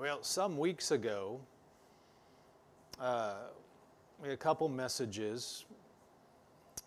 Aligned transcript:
Well, 0.00 0.22
some 0.22 0.56
weeks 0.56 0.92
ago, 0.92 1.38
uh, 2.98 3.34
we 4.18 4.28
had 4.28 4.34
a 4.34 4.38
couple 4.38 4.66
messages 4.70 5.66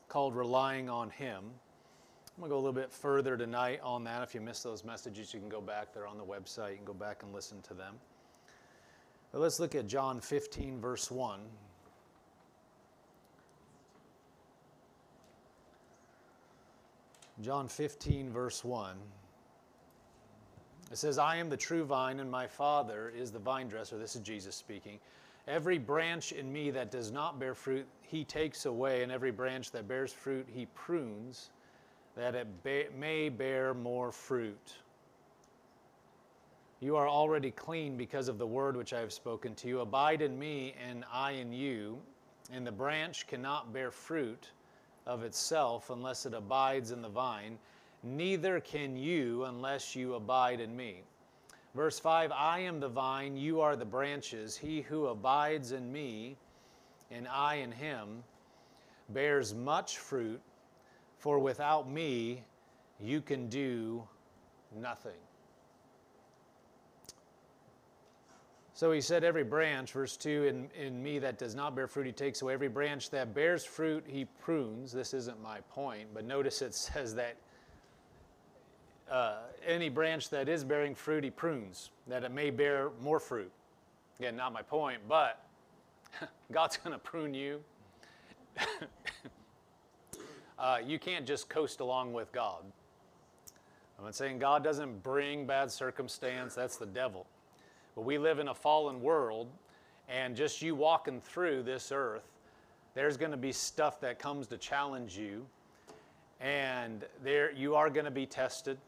called 0.09 0.35
Relying 0.35 0.89
on 0.89 1.11
Him. 1.11 1.43
I'm 1.43 2.39
going 2.39 2.49
to 2.49 2.53
go 2.53 2.55
a 2.55 2.57
little 2.57 2.73
bit 2.73 2.91
further 2.91 3.37
tonight 3.37 3.81
on 3.83 4.03
that. 4.05 4.23
If 4.23 4.33
you 4.33 4.41
missed 4.41 4.63
those 4.63 4.83
messages, 4.83 5.31
you 5.31 5.39
can 5.39 5.47
go 5.47 5.61
back. 5.61 5.93
They're 5.93 6.07
on 6.07 6.17
the 6.17 6.23
website. 6.23 6.71
You 6.71 6.77
can 6.77 6.85
go 6.85 6.95
back 6.95 7.21
and 7.21 7.31
listen 7.31 7.61
to 7.67 7.75
them. 7.75 7.93
But 9.31 9.41
let's 9.41 9.59
look 9.59 9.75
at 9.75 9.85
John 9.85 10.19
15, 10.19 10.81
verse 10.81 11.11
1. 11.11 11.39
John 17.43 17.67
15, 17.67 18.31
verse 18.31 18.63
1. 18.63 18.97
It 20.93 20.99
says, 20.99 21.17
I 21.17 21.37
am 21.37 21.49
the 21.49 21.57
true 21.57 21.85
vine, 21.85 22.19
and 22.19 22.29
my 22.29 22.45
Father 22.45 23.11
is 23.17 23.31
the 23.31 23.39
vine 23.39 23.67
dresser. 23.67 23.97
This 23.97 24.15
is 24.15 24.21
Jesus 24.21 24.55
speaking. 24.55 24.99
Every 25.47 25.79
branch 25.79 26.33
in 26.33 26.53
me 26.53 26.69
that 26.69 26.91
does 26.91 27.11
not 27.11 27.39
bear 27.39 27.55
fruit, 27.55 27.87
he 28.03 28.23
takes 28.23 28.67
away, 28.67 29.01
and 29.01 29.11
every 29.11 29.31
branch 29.31 29.71
that 29.71 29.87
bears 29.87 30.13
fruit, 30.13 30.47
he 30.47 30.67
prunes, 30.75 31.49
that 32.15 32.35
it 32.35 32.45
ba- 32.63 32.95
may 32.95 33.29
bear 33.29 33.73
more 33.73 34.11
fruit. 34.11 34.75
You 36.79 36.95
are 36.95 37.09
already 37.09 37.49
clean 37.49 37.97
because 37.97 38.27
of 38.27 38.37
the 38.37 38.45
word 38.45 38.77
which 38.77 38.93
I 38.93 38.99
have 38.99 39.13
spoken 39.13 39.55
to 39.55 39.67
you. 39.67 39.79
Abide 39.79 40.21
in 40.21 40.37
me, 40.37 40.75
and 40.87 41.05
I 41.11 41.31
in 41.31 41.51
you. 41.51 41.97
And 42.51 42.67
the 42.67 42.71
branch 42.71 43.25
cannot 43.25 43.73
bear 43.73 43.89
fruit 43.89 44.51
of 45.07 45.23
itself 45.23 45.89
unless 45.89 46.27
it 46.27 46.35
abides 46.35 46.91
in 46.91 47.01
the 47.01 47.09
vine, 47.09 47.57
neither 48.03 48.59
can 48.59 48.95
you 48.95 49.45
unless 49.45 49.95
you 49.95 50.15
abide 50.15 50.59
in 50.59 50.75
me. 50.75 51.03
Verse 51.73 51.99
5 51.99 52.31
I 52.31 52.59
am 52.59 52.79
the 52.79 52.89
vine, 52.89 53.35
you 53.35 53.61
are 53.61 53.75
the 53.75 53.85
branches. 53.85 54.55
He 54.55 54.81
who 54.81 55.07
abides 55.07 55.71
in 55.71 55.91
me, 55.91 56.37
and 57.09 57.27
I 57.27 57.55
in 57.55 57.71
him, 57.71 58.23
bears 59.09 59.53
much 59.53 59.97
fruit, 59.97 60.41
for 61.17 61.39
without 61.39 61.89
me 61.89 62.43
you 62.99 63.21
can 63.21 63.49
do 63.49 64.07
nothing. 64.75 65.11
So 68.75 68.91
he 68.91 69.01
said, 69.01 69.23
Every 69.23 69.43
branch, 69.43 69.91
verse 69.91 70.17
2, 70.17 70.45
in, 70.45 70.69
in 70.79 71.01
me 71.01 71.19
that 71.19 71.37
does 71.37 71.55
not 71.55 71.75
bear 71.75 71.87
fruit, 71.87 72.07
he 72.07 72.11
takes 72.11 72.41
away. 72.41 72.53
Every 72.53 72.67
branch 72.67 73.11
that 73.11 73.33
bears 73.33 73.63
fruit, 73.63 74.03
he 74.07 74.25
prunes. 74.25 74.91
This 74.91 75.13
isn't 75.13 75.41
my 75.41 75.59
point, 75.69 76.09
but 76.13 76.25
notice 76.25 76.61
it 76.61 76.73
says 76.75 77.15
that 77.15 77.37
uh, 79.13 79.35
any 79.65 79.89
branch 79.89 80.29
that 80.31 80.49
is 80.49 80.63
bearing 80.63 80.95
fruit, 80.95 81.23
he 81.23 81.29
prunes, 81.29 81.91
that 82.07 82.23
it 82.23 82.31
may 82.31 82.49
bear 82.49 82.89
more 82.99 83.19
fruit. 83.19 83.51
Again, 84.19 84.35
not 84.35 84.51
my 84.51 84.63
point, 84.63 84.99
but 85.07 85.45
God's 86.51 86.77
going 86.77 86.93
to 86.93 86.99
prune 86.99 87.35
you. 87.35 87.59
uh, 90.59 90.79
you 90.83 90.97
can't 90.97 91.27
just 91.27 91.47
coast 91.47 91.79
along 91.79 92.11
with 92.11 92.31
God. 92.31 92.63
I'm 93.99 94.05
not 94.05 94.15
saying 94.15 94.39
God 94.39 94.63
doesn't 94.63 95.03
bring 95.03 95.45
bad 95.45 95.71
circumstance, 95.71 96.55
that's 96.55 96.77
the 96.77 96.87
devil. 96.87 97.27
But 97.93 98.05
we 98.05 98.17
live 98.17 98.39
in 98.39 98.47
a 98.47 98.55
fallen 98.55 98.99
world, 98.99 99.47
and 100.09 100.35
just 100.35 100.59
you 100.63 100.73
walking 100.73 101.21
through 101.21 101.61
this 101.61 101.91
earth, 101.91 102.25
there's 102.95 103.17
going 103.17 103.31
to 103.31 103.37
be 103.37 103.51
stuff 103.51 104.01
that 104.01 104.17
comes 104.17 104.47
to 104.47 104.57
challenge 104.57 105.15
you, 105.15 105.45
and 106.41 107.05
there 107.23 107.51
you 107.51 107.75
are 107.75 107.91
going 107.91 108.05
to 108.05 108.11
be 108.11 108.25
tested. 108.25 108.79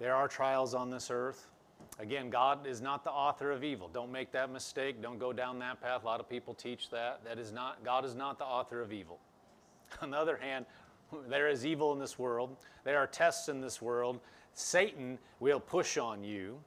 There 0.00 0.14
are 0.14 0.26
trials 0.26 0.74
on 0.74 0.88
this 0.88 1.10
earth. 1.10 1.46
Again, 1.98 2.30
God 2.30 2.66
is 2.66 2.80
not 2.80 3.04
the 3.04 3.10
author 3.10 3.52
of 3.52 3.62
evil. 3.62 3.88
Don't 3.92 4.10
make 4.10 4.32
that 4.32 4.50
mistake. 4.50 5.02
Don't 5.02 5.18
go 5.18 5.30
down 5.32 5.58
that 5.58 5.82
path. 5.82 6.02
A 6.02 6.06
lot 6.06 6.20
of 6.20 6.28
people 6.28 6.54
teach 6.54 6.88
that. 6.88 7.22
That 7.24 7.38
is 7.38 7.52
not 7.52 7.84
God 7.84 8.06
is 8.06 8.14
not 8.14 8.38
the 8.38 8.44
author 8.44 8.80
of 8.80 8.94
evil. 8.94 9.18
On 10.00 10.10
the 10.10 10.16
other 10.16 10.38
hand, 10.38 10.64
there 11.28 11.48
is 11.48 11.66
evil 11.66 11.92
in 11.92 11.98
this 11.98 12.18
world. 12.18 12.56
There 12.84 12.98
are 12.98 13.06
tests 13.06 13.50
in 13.50 13.60
this 13.60 13.82
world. 13.82 14.20
Satan 14.54 15.18
will 15.38 15.60
push 15.60 15.96
on 15.96 16.24
you, 16.24 16.58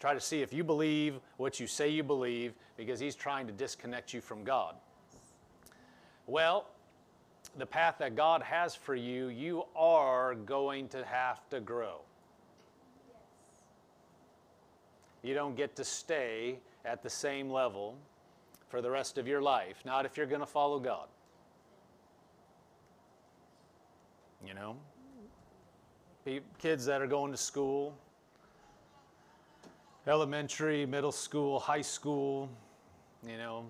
try 0.00 0.14
to 0.14 0.20
see 0.20 0.42
if 0.42 0.52
you 0.52 0.64
believe 0.64 1.20
what 1.36 1.60
you 1.60 1.66
say 1.66 1.88
you 1.88 2.02
believe, 2.02 2.54
because 2.76 2.98
he's 2.98 3.14
trying 3.14 3.46
to 3.46 3.52
disconnect 3.52 4.14
you 4.14 4.20
from 4.20 4.42
God. 4.42 4.74
Well, 6.26 6.66
the 7.56 7.66
path 7.66 7.96
that 7.98 8.16
God 8.16 8.42
has 8.42 8.74
for 8.74 8.94
you, 8.94 9.28
you 9.28 9.64
are 9.74 10.34
going 10.34 10.88
to 10.88 11.04
have 11.04 11.48
to 11.50 11.60
grow. 11.60 12.00
You 15.26 15.34
don't 15.34 15.56
get 15.56 15.74
to 15.74 15.84
stay 15.84 16.60
at 16.84 17.02
the 17.02 17.10
same 17.10 17.50
level 17.50 17.96
for 18.68 18.80
the 18.80 18.88
rest 18.88 19.18
of 19.18 19.26
your 19.26 19.42
life, 19.42 19.82
not 19.84 20.06
if 20.06 20.16
you're 20.16 20.24
going 20.24 20.40
to 20.40 20.46
follow 20.46 20.78
God. 20.78 21.08
You 24.46 24.54
know? 24.54 24.76
Kids 26.60 26.86
that 26.86 27.02
are 27.02 27.08
going 27.08 27.32
to 27.32 27.36
school, 27.36 27.98
elementary, 30.06 30.86
middle 30.86 31.10
school, 31.10 31.58
high 31.58 31.82
school, 31.82 32.48
you 33.26 33.36
know, 33.36 33.66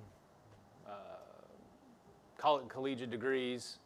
uh, 0.87 0.91
it 2.39 2.69
collegiate 2.69 3.11
degrees. 3.11 3.78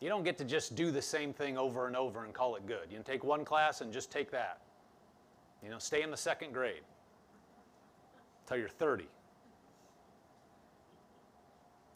You 0.00 0.10
don't 0.10 0.22
get 0.22 0.36
to 0.36 0.44
just 0.44 0.74
do 0.74 0.90
the 0.90 1.00
same 1.00 1.32
thing 1.32 1.56
over 1.56 1.86
and 1.86 1.96
over 1.96 2.26
and 2.26 2.34
call 2.34 2.56
it 2.56 2.66
good. 2.66 2.88
You 2.90 2.96
can 2.96 3.04
take 3.04 3.24
one 3.24 3.42
class 3.42 3.80
and 3.80 3.90
just 3.90 4.12
take 4.12 4.30
that. 4.32 4.60
You 5.64 5.70
know, 5.70 5.78
stay 5.78 6.02
in 6.02 6.10
the 6.10 6.16
second 6.18 6.52
grade 6.52 6.82
till 8.46 8.56
you're 8.56 8.68
30. 8.68 9.06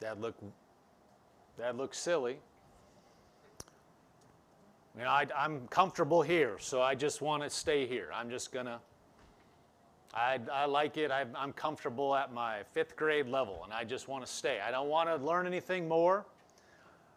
That 0.00 0.20
look, 0.20 0.34
that 1.58 1.76
looks 1.76 1.98
silly. 1.98 2.38
You 4.96 5.04
know, 5.04 5.10
I, 5.10 5.26
am 5.36 5.68
comfortable 5.68 6.22
here, 6.22 6.56
so 6.58 6.82
I 6.82 6.94
just 6.94 7.20
want 7.20 7.42
to 7.42 7.50
stay 7.50 7.86
here. 7.86 8.08
I'm 8.14 8.30
just 8.30 8.50
gonna. 8.52 8.80
I, 10.12 10.40
I 10.52 10.64
like 10.64 10.96
it. 10.96 11.12
I, 11.12 11.24
I'm 11.36 11.52
comfortable 11.52 12.16
at 12.16 12.32
my 12.32 12.64
fifth 12.72 12.96
grade 12.96 13.28
level, 13.28 13.60
and 13.62 13.72
I 13.72 13.84
just 13.84 14.08
want 14.08 14.26
to 14.26 14.30
stay. 14.30 14.58
I 14.60 14.72
don't 14.72 14.88
want 14.88 15.08
to 15.08 15.24
learn 15.24 15.46
anything 15.46 15.86
more. 15.86 16.26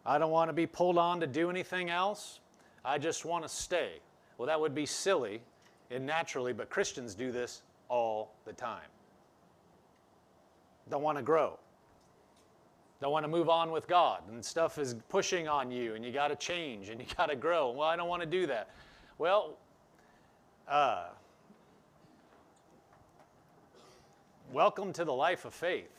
I 0.05 0.19
don't 0.19 0.29
want 0.29 0.49
to 0.49 0.53
be 0.53 0.67
pulled 0.67 0.99
on 0.99 1.19
to 1.21 1.27
do 1.27 1.49
anything 1.49 1.89
else. 1.89 2.41
I 2.85 2.99
just 2.99 3.25
want 3.25 3.43
to 3.43 3.49
stay. 3.49 3.93
Well, 4.37 4.45
that 4.45 4.59
would 4.59 4.75
be 4.75 4.85
silly 4.85 5.41
and 5.89 6.05
naturally, 6.05 6.53
but 6.53 6.69
Christians 6.69 7.15
do 7.15 7.31
this 7.31 7.63
all 7.89 8.35
the 8.45 8.53
time 8.53 8.81
don't 10.89 11.01
want 11.01 11.17
to 11.17 11.23
grow, 11.23 11.57
don't 13.01 13.11
want 13.11 13.23
to 13.25 13.29
move 13.29 13.49
on 13.49 13.71
with 13.71 13.87
God, 13.87 14.21
and 14.29 14.43
stuff 14.43 14.77
is 14.77 14.95
pushing 15.09 15.47
on 15.47 15.71
you, 15.71 15.95
and 15.95 16.05
you 16.05 16.11
got 16.11 16.29
to 16.29 16.35
change 16.35 16.89
and 16.89 16.99
you 16.99 17.05
got 17.17 17.27
to 17.27 17.35
grow. 17.35 17.71
Well, 17.71 17.87
I 17.87 17.95
don't 17.95 18.07
want 18.07 18.21
to 18.21 18.27
do 18.27 18.47
that. 18.47 18.69
Well, 19.17 19.57
uh, 20.67 21.07
welcome 24.53 24.93
to 24.93 25.03
the 25.03 25.13
life 25.13 25.45
of 25.45 25.53
faith. 25.53 25.91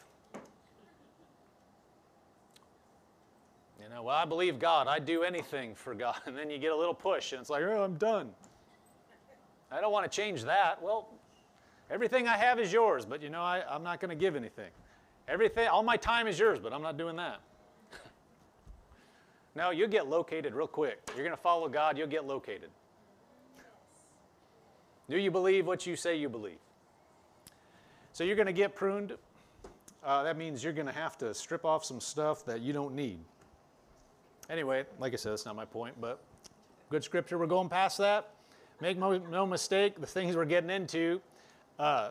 You 3.83 3.91
know, 3.91 4.05
well, 4.05 4.17
I 4.17 4.25
believe 4.25 4.59
God. 4.59 4.89
I'd 4.89 5.05
do 5.05 5.25
anything 5.25 5.75
for 5.75 5.94
God. 5.94 6.17
And 6.27 6.34
then 6.34 6.49
you 6.49 6.59
get 6.59 6.73
a 6.73 6.77
little 6.77 6.94
push, 6.94 7.33
and 7.33 7.41
it's 7.41 7.50
like, 7.50 7.62
oh, 7.65 7.83
I'm 7.83 7.97
done. 7.97 8.31
I 9.71 9.81
don't 9.83 9.93
want 9.93 10.11
to 10.11 10.17
change 10.17 10.44
that. 10.44 10.81
Well, 10.81 11.09
Everything 11.91 12.27
I 12.27 12.37
have 12.37 12.59
is 12.59 12.72
yours, 12.72 13.05
but 13.05 13.22
you 13.22 13.28
know, 13.28 13.43
I, 13.43 13.62
I'm 13.69 13.83
not 13.83 14.00
going 14.00 14.09
to 14.09 14.17
give 14.17 14.37
anything. 14.37 14.71
Everything, 15.28 15.69
all 15.69 15.83
my 15.83 15.97
time 15.97 16.27
is 16.27 16.39
yours, 16.39 16.59
but 16.59 16.72
I'm 16.72 16.83
not 16.83 16.97
doing 16.97 17.17
that. 17.17 17.41
no, 19.55 19.71
you'll 19.71 19.89
get 19.89 20.09
located 20.09 20.55
real 20.55 20.67
quick. 20.67 20.99
You're 21.15 21.25
going 21.25 21.37
to 21.37 21.43
follow 21.43 21.69
God, 21.69 21.99
you'll 21.99 22.06
get 22.06 22.27
located. 22.27 22.71
Do 25.11 25.19
you 25.19 25.31
believe 25.31 25.67
what 25.67 25.87
you 25.87 25.97
say 25.97 26.17
you 26.17 26.31
believe? 26.31 26.59
So 28.12 28.25
you're 28.25 28.37
going 28.37 28.47
to 28.47 28.53
get 28.53 28.75
pruned. 28.75 29.14
Uh, 30.03 30.23
that 30.23 30.38
means 30.38 30.64
you're 30.64 30.73
going 30.73 30.87
to 30.87 30.93
have 30.93 31.19
to 31.19 31.35
strip 31.35 31.64
off 31.64 31.85
some 31.85 32.00
stuff 32.00 32.44
that 32.47 32.61
you 32.61 32.73
don't 32.73 32.94
need. 32.94 33.20
Anyway, 34.49 34.85
like 34.99 35.12
I 35.12 35.17
said, 35.17 35.32
that's 35.32 35.44
not 35.44 35.56
my 35.56 35.64
point, 35.64 35.94
but 36.00 36.23
good 36.91 37.05
scripture. 37.05 37.38
We're 37.38 37.47
going 37.47 37.69
past 37.69 37.99
that. 37.99 38.31
Make 38.81 38.99
no, 38.99 39.19
no 39.19 39.47
mistake, 39.47 40.00
the 40.00 40.06
things 40.06 40.37
we're 40.37 40.44
getting 40.44 40.70
into 40.70 41.20
uh, 41.79 42.11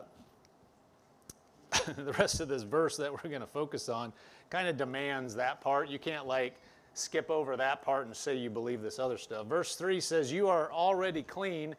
the 1.96 2.12
rest 2.18 2.40
of 2.40 2.48
this 2.48 2.62
verse 2.62 2.96
that 2.96 3.12
we're 3.12 3.30
going 3.30 3.40
to 3.40 3.46
focus 3.46 3.88
on 3.88 4.12
kind 4.50 4.68
of 4.68 4.76
demands 4.76 5.34
that 5.34 5.60
part. 5.60 5.88
You 5.88 5.98
can't 5.98 6.26
like 6.26 6.56
skip 6.94 7.30
over 7.30 7.56
that 7.56 7.82
part 7.82 8.06
and 8.06 8.16
say 8.16 8.36
you 8.36 8.50
believe 8.50 8.82
this 8.82 8.98
other 8.98 9.18
stuff. 9.18 9.46
Verse 9.46 9.74
3 9.76 10.00
says, 10.00 10.32
You 10.32 10.48
are 10.48 10.72
already 10.72 11.22
clean 11.22 11.74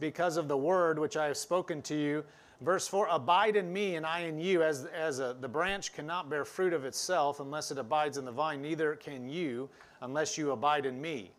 because 0.00 0.36
of 0.36 0.48
the 0.48 0.56
word 0.56 0.98
which 0.98 1.16
I 1.16 1.26
have 1.26 1.36
spoken 1.36 1.82
to 1.82 1.94
you. 1.94 2.24
Verse 2.60 2.86
4 2.88 3.08
Abide 3.10 3.56
in 3.56 3.72
me, 3.72 3.96
and 3.96 4.04
I 4.04 4.20
in 4.20 4.38
you, 4.38 4.62
as, 4.62 4.84
as 4.86 5.20
a, 5.20 5.36
the 5.40 5.48
branch 5.48 5.92
cannot 5.92 6.28
bear 6.28 6.44
fruit 6.44 6.72
of 6.72 6.84
itself 6.84 7.40
unless 7.40 7.70
it 7.70 7.78
abides 7.78 8.18
in 8.18 8.24
the 8.24 8.32
vine, 8.32 8.60
neither 8.60 8.96
can 8.96 9.28
you 9.28 9.68
unless 10.02 10.36
you 10.36 10.50
abide 10.50 10.86
in 10.86 11.00
me. 11.00 11.30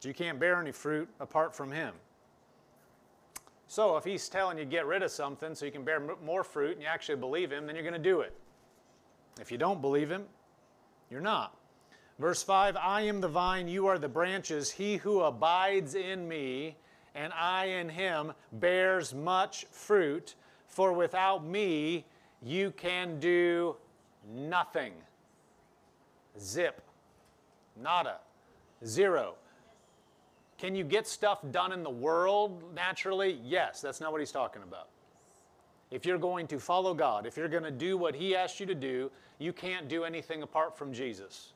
So 0.00 0.08
you 0.08 0.14
can't 0.14 0.38
bear 0.38 0.60
any 0.60 0.72
fruit 0.72 1.08
apart 1.20 1.54
from 1.54 1.72
him. 1.72 1.94
So 3.68 3.96
if 3.96 4.04
he's 4.04 4.28
telling 4.28 4.58
you 4.58 4.64
get 4.64 4.86
rid 4.86 5.02
of 5.02 5.10
something 5.10 5.54
so 5.54 5.66
you 5.66 5.72
can 5.72 5.84
bear 5.84 6.00
more 6.24 6.44
fruit 6.44 6.72
and 6.72 6.82
you 6.82 6.88
actually 6.88 7.16
believe 7.16 7.50
him, 7.50 7.66
then 7.66 7.74
you're 7.74 7.84
going 7.84 7.94
to 7.94 7.98
do 7.98 8.20
it. 8.20 8.32
If 9.40 9.50
you 9.50 9.58
don't 9.58 9.80
believe 9.80 10.10
him, 10.10 10.24
you're 11.10 11.20
not. 11.20 11.56
Verse 12.18 12.42
5 12.42 12.76
I 12.76 13.02
am 13.02 13.20
the 13.20 13.28
vine, 13.28 13.68
you 13.68 13.86
are 13.86 13.98
the 13.98 14.08
branches. 14.08 14.70
He 14.70 14.96
who 14.96 15.20
abides 15.20 15.94
in 15.94 16.26
me 16.26 16.76
and 17.14 17.32
I 17.32 17.66
in 17.66 17.88
him 17.88 18.32
bears 18.52 19.14
much 19.14 19.66
fruit, 19.70 20.34
for 20.66 20.92
without 20.92 21.44
me 21.44 22.06
you 22.42 22.70
can 22.70 23.18
do 23.18 23.76
nothing. 24.32 24.92
Zip. 26.38 26.82
Nada. 27.80 28.18
Zero. 28.84 29.36
Can 30.58 30.74
you 30.74 30.84
get 30.84 31.06
stuff 31.06 31.40
done 31.50 31.72
in 31.72 31.82
the 31.82 31.90
world 31.90 32.62
naturally? 32.74 33.38
Yes, 33.44 33.80
that's 33.80 34.00
not 34.00 34.12
what 34.12 34.20
he's 34.20 34.32
talking 34.32 34.62
about. 34.62 34.88
If 35.90 36.04
you're 36.04 36.18
going 36.18 36.46
to 36.48 36.58
follow 36.58 36.94
God, 36.94 37.26
if 37.26 37.36
you're 37.36 37.48
going 37.48 37.62
to 37.62 37.70
do 37.70 37.96
what 37.96 38.14
He 38.14 38.34
asked 38.34 38.58
you 38.58 38.66
to 38.66 38.74
do, 38.74 39.10
you 39.38 39.52
can't 39.52 39.88
do 39.88 40.04
anything 40.04 40.42
apart 40.42 40.76
from 40.76 40.92
Jesus. 40.92 41.52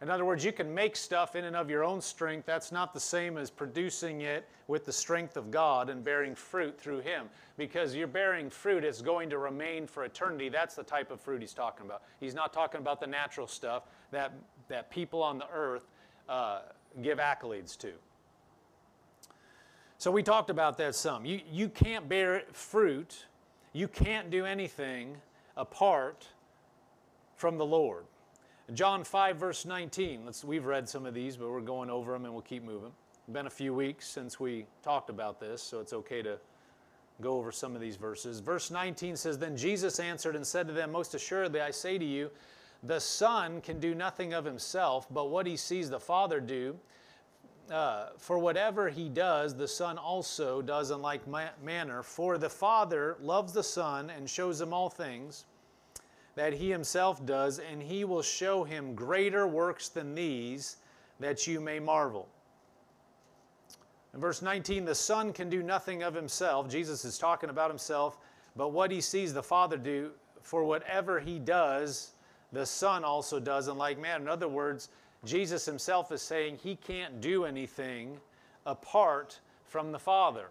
In 0.00 0.10
other 0.10 0.24
words, 0.24 0.44
you 0.44 0.52
can 0.52 0.74
make 0.74 0.96
stuff 0.96 1.36
in 1.36 1.44
and 1.44 1.54
of 1.54 1.70
your 1.70 1.84
own 1.84 2.00
strength. 2.00 2.44
That's 2.44 2.72
not 2.72 2.92
the 2.92 2.98
same 2.98 3.38
as 3.38 3.50
producing 3.50 4.22
it 4.22 4.48
with 4.66 4.84
the 4.84 4.92
strength 4.92 5.36
of 5.36 5.50
God 5.50 5.90
and 5.90 6.02
bearing 6.02 6.34
fruit 6.34 6.80
through 6.80 7.00
Him. 7.00 7.26
Because 7.56 7.94
you're 7.94 8.08
bearing 8.08 8.50
fruit, 8.50 8.84
it's 8.84 9.02
going 9.02 9.30
to 9.30 9.38
remain 9.38 9.86
for 9.86 10.04
eternity. 10.04 10.48
That's 10.48 10.74
the 10.74 10.82
type 10.82 11.10
of 11.12 11.20
fruit 11.20 11.40
He's 11.40 11.54
talking 11.54 11.86
about. 11.86 12.02
He's 12.18 12.34
not 12.34 12.52
talking 12.52 12.80
about 12.80 13.00
the 13.00 13.06
natural 13.06 13.46
stuff 13.46 13.84
that, 14.10 14.32
that 14.68 14.90
people 14.90 15.22
on 15.22 15.38
the 15.38 15.46
earth 15.52 15.86
uh, 16.28 16.60
give 17.00 17.18
accolades 17.18 17.76
to. 17.78 17.92
So 19.98 20.10
we 20.10 20.22
talked 20.22 20.50
about 20.50 20.78
that 20.78 20.94
some. 20.94 21.24
You, 21.24 21.40
you 21.50 21.68
can't 21.68 22.08
bear 22.08 22.42
fruit, 22.52 23.26
you 23.72 23.86
can't 23.86 24.30
do 24.30 24.44
anything 24.44 25.16
apart 25.56 26.26
from 27.36 27.56
the 27.56 27.64
Lord. 27.64 28.04
John 28.74 29.04
5, 29.04 29.36
verse 29.36 29.64
19. 29.64 30.24
Let's, 30.24 30.44
we've 30.44 30.64
read 30.64 30.88
some 30.88 31.06
of 31.06 31.14
these, 31.14 31.36
but 31.36 31.50
we're 31.50 31.60
going 31.60 31.90
over 31.90 32.12
them 32.12 32.24
and 32.24 32.32
we'll 32.32 32.42
keep 32.42 32.64
moving. 32.64 32.90
Been 33.30 33.46
a 33.46 33.50
few 33.50 33.74
weeks 33.74 34.08
since 34.08 34.40
we 34.40 34.66
talked 34.82 35.08
about 35.08 35.38
this, 35.38 35.62
so 35.62 35.78
it's 35.80 35.92
okay 35.92 36.22
to 36.22 36.38
go 37.20 37.34
over 37.34 37.52
some 37.52 37.74
of 37.74 37.80
these 37.80 37.96
verses. 37.96 38.40
Verse 38.40 38.70
19 38.70 39.16
says, 39.16 39.38
Then 39.38 39.56
Jesus 39.56 40.00
answered 40.00 40.34
and 40.34 40.46
said 40.46 40.66
to 40.66 40.72
them, 40.72 40.90
Most 40.90 41.14
assuredly 41.14 41.60
I 41.60 41.70
say 41.70 41.98
to 41.98 42.04
you, 42.04 42.30
the 42.82 43.00
Son 43.00 43.60
can 43.60 43.78
do 43.78 43.94
nothing 43.94 44.34
of 44.34 44.44
himself, 44.44 45.06
but 45.10 45.30
what 45.30 45.46
he 45.46 45.56
sees 45.56 45.88
the 45.88 46.00
Father 46.00 46.40
do. 46.40 46.76
Uh, 47.70 48.08
for 48.18 48.38
whatever 48.38 48.88
he 48.88 49.08
does, 49.08 49.54
the 49.54 49.68
Son 49.68 49.96
also 49.96 50.60
does 50.60 50.90
in 50.90 51.00
like 51.00 51.26
ma- 51.28 51.48
manner. 51.62 52.02
For 52.02 52.36
the 52.36 52.50
Father 52.50 53.16
loves 53.20 53.52
the 53.52 53.62
Son 53.62 54.10
and 54.10 54.28
shows 54.28 54.60
him 54.60 54.74
all 54.74 54.90
things 54.90 55.44
that 56.34 56.52
he 56.54 56.70
himself 56.70 57.24
does, 57.24 57.58
and 57.58 57.82
he 57.82 58.04
will 58.04 58.22
show 58.22 58.64
him 58.64 58.94
greater 58.94 59.46
works 59.46 59.88
than 59.88 60.14
these, 60.14 60.76
that 61.20 61.46
you 61.46 61.60
may 61.60 61.78
marvel. 61.78 62.26
In 64.14 64.20
verse 64.20 64.42
19, 64.42 64.84
the 64.84 64.94
Son 64.94 65.32
can 65.32 65.48
do 65.48 65.62
nothing 65.62 66.02
of 66.02 66.14
himself. 66.14 66.68
Jesus 66.68 67.04
is 67.04 67.18
talking 67.18 67.50
about 67.50 67.70
himself, 67.70 68.18
but 68.56 68.68
what 68.68 68.90
he 68.90 69.00
sees 69.00 69.32
the 69.32 69.42
Father 69.42 69.76
do, 69.76 70.10
for 70.40 70.64
whatever 70.64 71.20
he 71.20 71.38
does, 71.38 72.12
the 72.52 72.66
Son 72.66 73.04
also 73.04 73.40
does 73.40 73.68
in 73.68 73.78
like 73.78 73.98
manner. 73.98 74.24
In 74.24 74.28
other 74.28 74.48
words, 74.48 74.88
Jesus 75.24 75.64
himself 75.64 76.12
is 76.12 76.20
saying 76.20 76.58
he 76.62 76.76
can't 76.76 77.20
do 77.20 77.44
anything 77.44 78.18
apart 78.66 79.38
from 79.64 79.92
the 79.92 79.98
Father. 79.98 80.46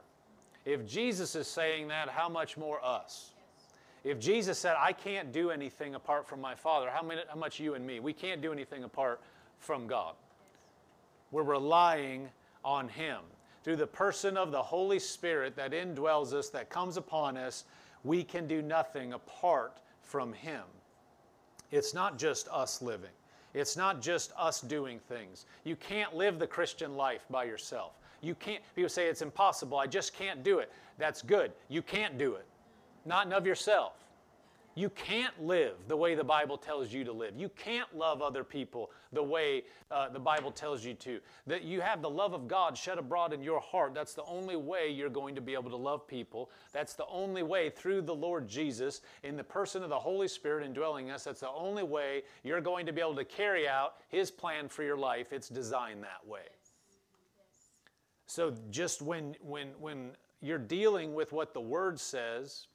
If 0.65 0.88
Jesus 0.88 1.36
is 1.36 1.48
saying 1.48 1.88
that, 1.89 2.09
how 2.09 2.30
much 2.30 2.57
more 2.57 2.83
us? 2.83 3.31
If 4.03 4.19
Jesus 4.19 4.57
said, 4.57 4.75
I 4.80 4.94
can't 4.94 5.31
do 5.31 5.51
anything 5.51 5.95
apart 5.95 6.27
from 6.27 6.42
my 6.42 6.56
Father, 6.56 6.89
how, 6.89 7.03
many, 7.03 7.21
how 7.30 7.36
much 7.36 7.59
you 7.59 7.75
and 7.75 7.86
me? 7.86 8.00
We 8.00 8.13
can't 8.13 8.42
do 8.42 8.51
anything 8.51 8.83
apart 8.83 9.21
from 9.59 9.86
God. 9.86 10.15
We're 11.31 11.44
relying 11.44 12.30
on 12.65 12.88
Him. 12.88 13.19
Through 13.63 13.75
the 13.75 13.88
person 13.88 14.38
of 14.38 14.51
the 14.51 14.62
Holy 14.62 14.98
Spirit 14.98 15.56
that 15.56 15.71
indwells 15.71 16.33
us, 16.33 16.50
that 16.50 16.69
comes 16.69 16.98
upon 16.98 17.38
us, 17.38 17.65
we 18.03 18.24
can 18.24 18.48
do 18.48 18.63
nothing 18.63 19.13
apart 19.13 19.77
from 20.01 20.33
Him. 20.33 20.63
It's 21.71 21.94
not 21.94 22.18
just 22.18 22.47
us 22.50 22.81
living. 22.81 23.09
It's 23.53 23.75
not 23.75 24.01
just 24.01 24.31
us 24.38 24.62
doing 24.62 25.00
things. 25.00 25.45
You 25.63 25.75
can't 25.75 26.15
live 26.15 26.39
the 26.39 26.47
Christian 26.47 26.95
life 26.95 27.25
by 27.29 27.44
yourself. 27.44 27.94
You 28.21 28.35
can't, 28.35 28.62
people 28.75 28.89
say 28.89 29.07
it's 29.07 29.21
impossible, 29.21 29.77
I 29.77 29.88
just 29.88 30.13
can't 30.13 30.44
do 30.44 30.59
it. 30.59 30.71
That's 30.97 31.21
good. 31.21 31.51
You 31.69 31.81
can't 31.81 32.18
do 32.18 32.35
it, 32.35 32.45
not 33.06 33.25
and 33.25 33.33
of 33.33 33.45
yourself. 33.45 33.94
You 34.73 34.89
can't 34.89 35.44
live 35.44 35.75
the 35.88 35.97
way 35.97 36.15
the 36.15 36.23
Bible 36.23 36.57
tells 36.57 36.94
you 36.94 37.03
to 37.03 37.12
live. 37.12 37.33
You 37.38 37.50
can't 37.50 37.94
love 37.95 38.21
other 38.21 38.44
people 38.44 38.91
the 39.12 39.21
way 39.21 39.63
uh, 39.89 40.07
the 40.09 40.19
Bible 40.19 40.51
tells 40.51 40.85
you 40.85 40.94
to. 40.94 41.19
That 41.45 41.63
you 41.63 41.81
have 41.81 42.01
the 42.01 42.09
love 42.09 42.33
of 42.33 42.47
God 42.47 42.77
shed 42.77 42.97
abroad 42.97 43.33
in 43.33 43.44
your 43.44 43.59
heart. 43.59 43.94
That's 43.94 44.13
the 44.13 44.23
only 44.23 44.56
way 44.56 44.89
you're 44.89 45.09
going 45.09 45.35
to 45.35 45.41
be 45.41 45.53
able 45.53 45.69
to 45.71 45.75
love 45.77 46.07
people. 46.07 46.50
That's 46.71 46.94
the 46.94 47.06
only 47.07 47.44
way 47.44 47.69
through 47.69 48.03
the 48.03 48.15
Lord 48.15 48.47
Jesus 48.47 49.01
in 49.23 49.35
the 49.35 49.44
person 49.44 49.83
of 49.83 49.89
the 49.89 50.00
Holy 50.00 50.29
Spirit 50.29 50.65
indwelling 50.65 51.12
us. 51.12 51.25
That's 51.25 51.41
the 51.41 51.50
only 51.50 51.83
way 51.83 52.24
you're 52.44 52.62
going 52.62 52.85
to 52.85 52.94
be 52.94 53.01
able 53.01 53.15
to 53.15 53.25
carry 53.25 53.67
out 53.67 53.95
His 54.07 54.31
plan 54.31 54.69
for 54.69 54.83
your 54.83 54.97
life. 54.97 55.33
It's 55.33 55.50
designed 55.50 56.03
that 56.03 56.25
way. 56.25 56.47
So 58.25 58.56
just 58.69 59.01
when 59.01 59.35
when 59.41 59.71
when 59.79 60.12
you're 60.41 60.57
dealing 60.57 61.13
with 61.13 61.33
what 61.33 61.53
the 61.53 61.59
Word 61.59 62.00
says 62.00 62.67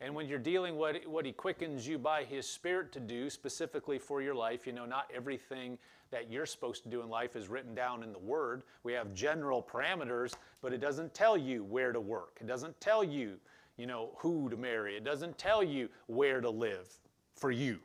and 0.00 0.14
when 0.14 0.28
you're 0.28 0.38
dealing 0.38 0.76
what, 0.76 1.06
what 1.06 1.24
He 1.24 1.32
quickens 1.32 1.86
you 1.86 1.98
by 1.98 2.24
His 2.24 2.46
Spirit 2.46 2.92
to 2.92 3.00
do 3.00 3.30
specifically 3.30 3.98
for 3.98 4.20
your 4.20 4.34
life, 4.34 4.66
you 4.66 4.72
know, 4.72 4.84
not 4.84 5.10
everything 5.14 5.78
that 6.10 6.30
you're 6.30 6.46
supposed 6.46 6.82
to 6.82 6.88
do 6.88 7.00
in 7.00 7.08
life 7.08 7.34
is 7.34 7.48
written 7.48 7.74
down 7.74 8.02
in 8.02 8.12
the 8.12 8.18
Word. 8.18 8.62
We 8.82 8.92
have 8.92 9.14
general 9.14 9.62
parameters, 9.62 10.34
but 10.60 10.72
it 10.72 10.80
doesn't 10.80 11.14
tell 11.14 11.36
you 11.36 11.64
where 11.64 11.92
to 11.92 12.00
work. 12.00 12.38
It 12.40 12.46
doesn't 12.46 12.78
tell 12.80 13.02
you, 13.02 13.36
you 13.76 13.86
know, 13.86 14.10
who 14.18 14.50
to 14.50 14.56
marry. 14.56 14.96
It 14.96 15.04
doesn't 15.04 15.38
tell 15.38 15.62
you 15.62 15.88
where 16.06 16.40
to 16.40 16.50
live 16.50 16.88
for 17.34 17.50
you. 17.50 17.78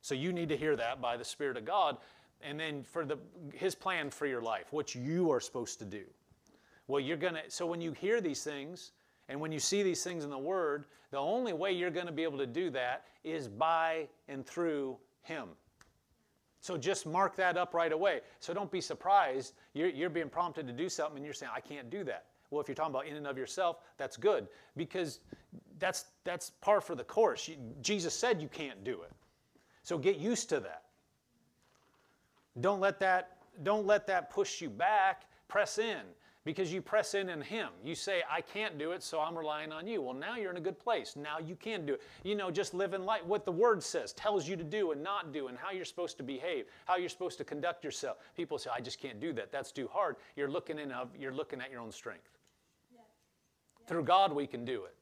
So 0.00 0.14
you 0.14 0.32
need 0.32 0.48
to 0.48 0.56
hear 0.56 0.76
that 0.76 1.02
by 1.02 1.16
the 1.16 1.24
Spirit 1.24 1.58
of 1.58 1.64
God. 1.66 1.98
And 2.40 2.58
then 2.58 2.84
for 2.84 3.04
the, 3.04 3.18
His 3.52 3.74
plan 3.74 4.10
for 4.10 4.26
your 4.26 4.40
life, 4.40 4.66
what 4.70 4.94
you 4.94 5.30
are 5.30 5.40
supposed 5.40 5.78
to 5.80 5.84
do. 5.84 6.04
Well, 6.86 7.00
you're 7.00 7.18
to, 7.18 7.42
so 7.48 7.66
when 7.66 7.82
you 7.82 7.92
hear 7.92 8.22
these 8.22 8.42
things, 8.42 8.92
and 9.28 9.40
when 9.40 9.52
you 9.52 9.58
see 9.58 9.82
these 9.82 10.02
things 10.02 10.24
in 10.24 10.30
the 10.30 10.38
Word, 10.38 10.86
the 11.10 11.18
only 11.18 11.52
way 11.52 11.72
you're 11.72 11.90
going 11.90 12.06
to 12.06 12.12
be 12.12 12.22
able 12.22 12.38
to 12.38 12.46
do 12.46 12.70
that 12.70 13.04
is 13.24 13.48
by 13.48 14.08
and 14.28 14.46
through 14.46 14.96
Him. 15.22 15.48
So 16.60 16.76
just 16.76 17.06
mark 17.06 17.36
that 17.36 17.56
up 17.56 17.74
right 17.74 17.92
away. 17.92 18.20
So 18.40 18.52
don't 18.52 18.70
be 18.70 18.80
surprised. 18.80 19.54
You're, 19.74 19.88
you're, 19.88 20.10
being 20.10 20.28
prompted 20.28 20.66
to 20.66 20.72
do 20.72 20.88
something 20.88 21.16
and 21.16 21.24
you're 21.24 21.34
saying, 21.34 21.52
I 21.54 21.60
can't 21.60 21.88
do 21.88 22.04
that. 22.04 22.26
Well, 22.50 22.60
if 22.60 22.68
you're 22.68 22.74
talking 22.74 22.94
about 22.94 23.06
in 23.06 23.16
and 23.16 23.26
of 23.26 23.38
yourself, 23.38 23.78
that's 23.96 24.16
good 24.16 24.48
because 24.76 25.20
that's, 25.78 26.06
that's 26.24 26.50
par 26.60 26.80
for 26.80 26.94
the 26.94 27.04
course. 27.04 27.46
You, 27.46 27.56
Jesus 27.80 28.14
said 28.14 28.42
you 28.42 28.48
can't 28.48 28.82
do 28.82 29.02
it. 29.02 29.12
So 29.82 29.98
get 29.98 30.16
used 30.16 30.48
to 30.48 30.60
that. 30.60 30.84
Don't 32.60 32.80
let 32.80 32.98
that, 33.00 33.36
don't 33.62 33.86
let 33.86 34.06
that 34.08 34.30
push 34.30 34.60
you 34.60 34.70
back. 34.70 35.26
Press 35.46 35.78
in 35.78 36.00
because 36.44 36.72
you 36.72 36.80
press 36.80 37.14
in 37.14 37.28
in 37.28 37.42
Him. 37.42 37.68
You 37.84 37.94
say, 37.94 38.22
I 38.30 38.40
can't 38.40 38.78
do 38.78 38.92
it, 38.92 39.02
so 39.02 39.20
I'm 39.20 39.36
relying 39.36 39.72
on 39.72 39.86
you. 39.86 40.00
Well, 40.00 40.14
now 40.14 40.36
you're 40.36 40.50
in 40.50 40.56
a 40.56 40.60
good 40.60 40.78
place. 40.78 41.16
Now 41.16 41.38
you 41.38 41.56
can 41.56 41.84
do 41.84 41.94
it. 41.94 42.02
You 42.22 42.34
know, 42.34 42.50
just 42.50 42.74
live 42.74 42.94
in 42.94 43.04
light. 43.04 43.26
What 43.26 43.44
the 43.44 43.52
Word 43.52 43.82
says, 43.82 44.12
tells 44.12 44.48
you 44.48 44.56
to 44.56 44.64
do 44.64 44.92
and 44.92 45.02
not 45.02 45.32
do, 45.32 45.48
and 45.48 45.58
how 45.58 45.70
you're 45.72 45.84
supposed 45.84 46.16
to 46.18 46.22
behave, 46.22 46.66
how 46.86 46.96
you're 46.96 47.08
supposed 47.08 47.38
to 47.38 47.44
conduct 47.44 47.84
yourself. 47.84 48.18
People 48.36 48.58
say, 48.58 48.70
I 48.74 48.80
just 48.80 49.00
can't 49.00 49.20
do 49.20 49.32
that. 49.34 49.52
That's 49.52 49.72
too 49.72 49.88
hard. 49.92 50.16
You're 50.36 50.50
looking, 50.50 50.78
in, 50.78 50.92
of, 50.92 51.08
you're 51.18 51.34
looking 51.34 51.60
at 51.60 51.70
your 51.70 51.80
own 51.80 51.92
strength. 51.92 52.30
Yeah. 52.92 53.00
Yeah. 53.80 53.86
Through 53.86 54.04
God, 54.04 54.32
we 54.32 54.46
can 54.46 54.64
do 54.64 54.84
it. 54.84 54.94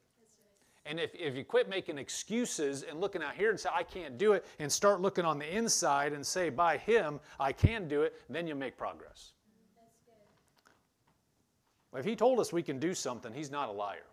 And 0.86 1.00
if, 1.00 1.10
if 1.14 1.36
you 1.36 1.44
quit 1.44 1.68
making 1.68 1.98
excuses 1.98 2.84
and 2.84 3.00
looking 3.00 3.22
out 3.22 3.34
here 3.34 3.50
and 3.50 3.58
say, 3.58 3.68
I 3.74 3.82
can't 3.82 4.16
do 4.18 4.32
it, 4.34 4.46
and 4.60 4.70
start 4.70 5.00
looking 5.00 5.24
on 5.24 5.38
the 5.38 5.56
inside 5.56 6.12
and 6.12 6.24
say, 6.24 6.48
by 6.48 6.78
Him, 6.78 7.18
I 7.40 7.52
can 7.52 7.88
do 7.88 8.02
it, 8.02 8.14
then 8.30 8.46
you'll 8.46 8.56
make 8.56 8.76
progress. 8.76 9.32
If 11.94 12.04
he 12.04 12.16
told 12.16 12.40
us 12.40 12.52
we 12.52 12.62
can 12.62 12.78
do 12.78 12.94
something, 12.94 13.32
he's 13.32 13.50
not 13.50 13.68
a 13.68 13.72
liar. 13.72 14.06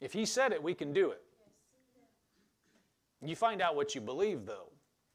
If 0.00 0.12
he 0.12 0.24
said 0.24 0.52
it, 0.52 0.62
we 0.62 0.74
can 0.74 0.92
do 0.92 1.10
it. 1.10 1.22
You 3.22 3.36
find 3.36 3.62
out 3.62 3.76
what 3.76 3.94
you 3.94 4.00
believe, 4.00 4.46
though. 4.46 4.70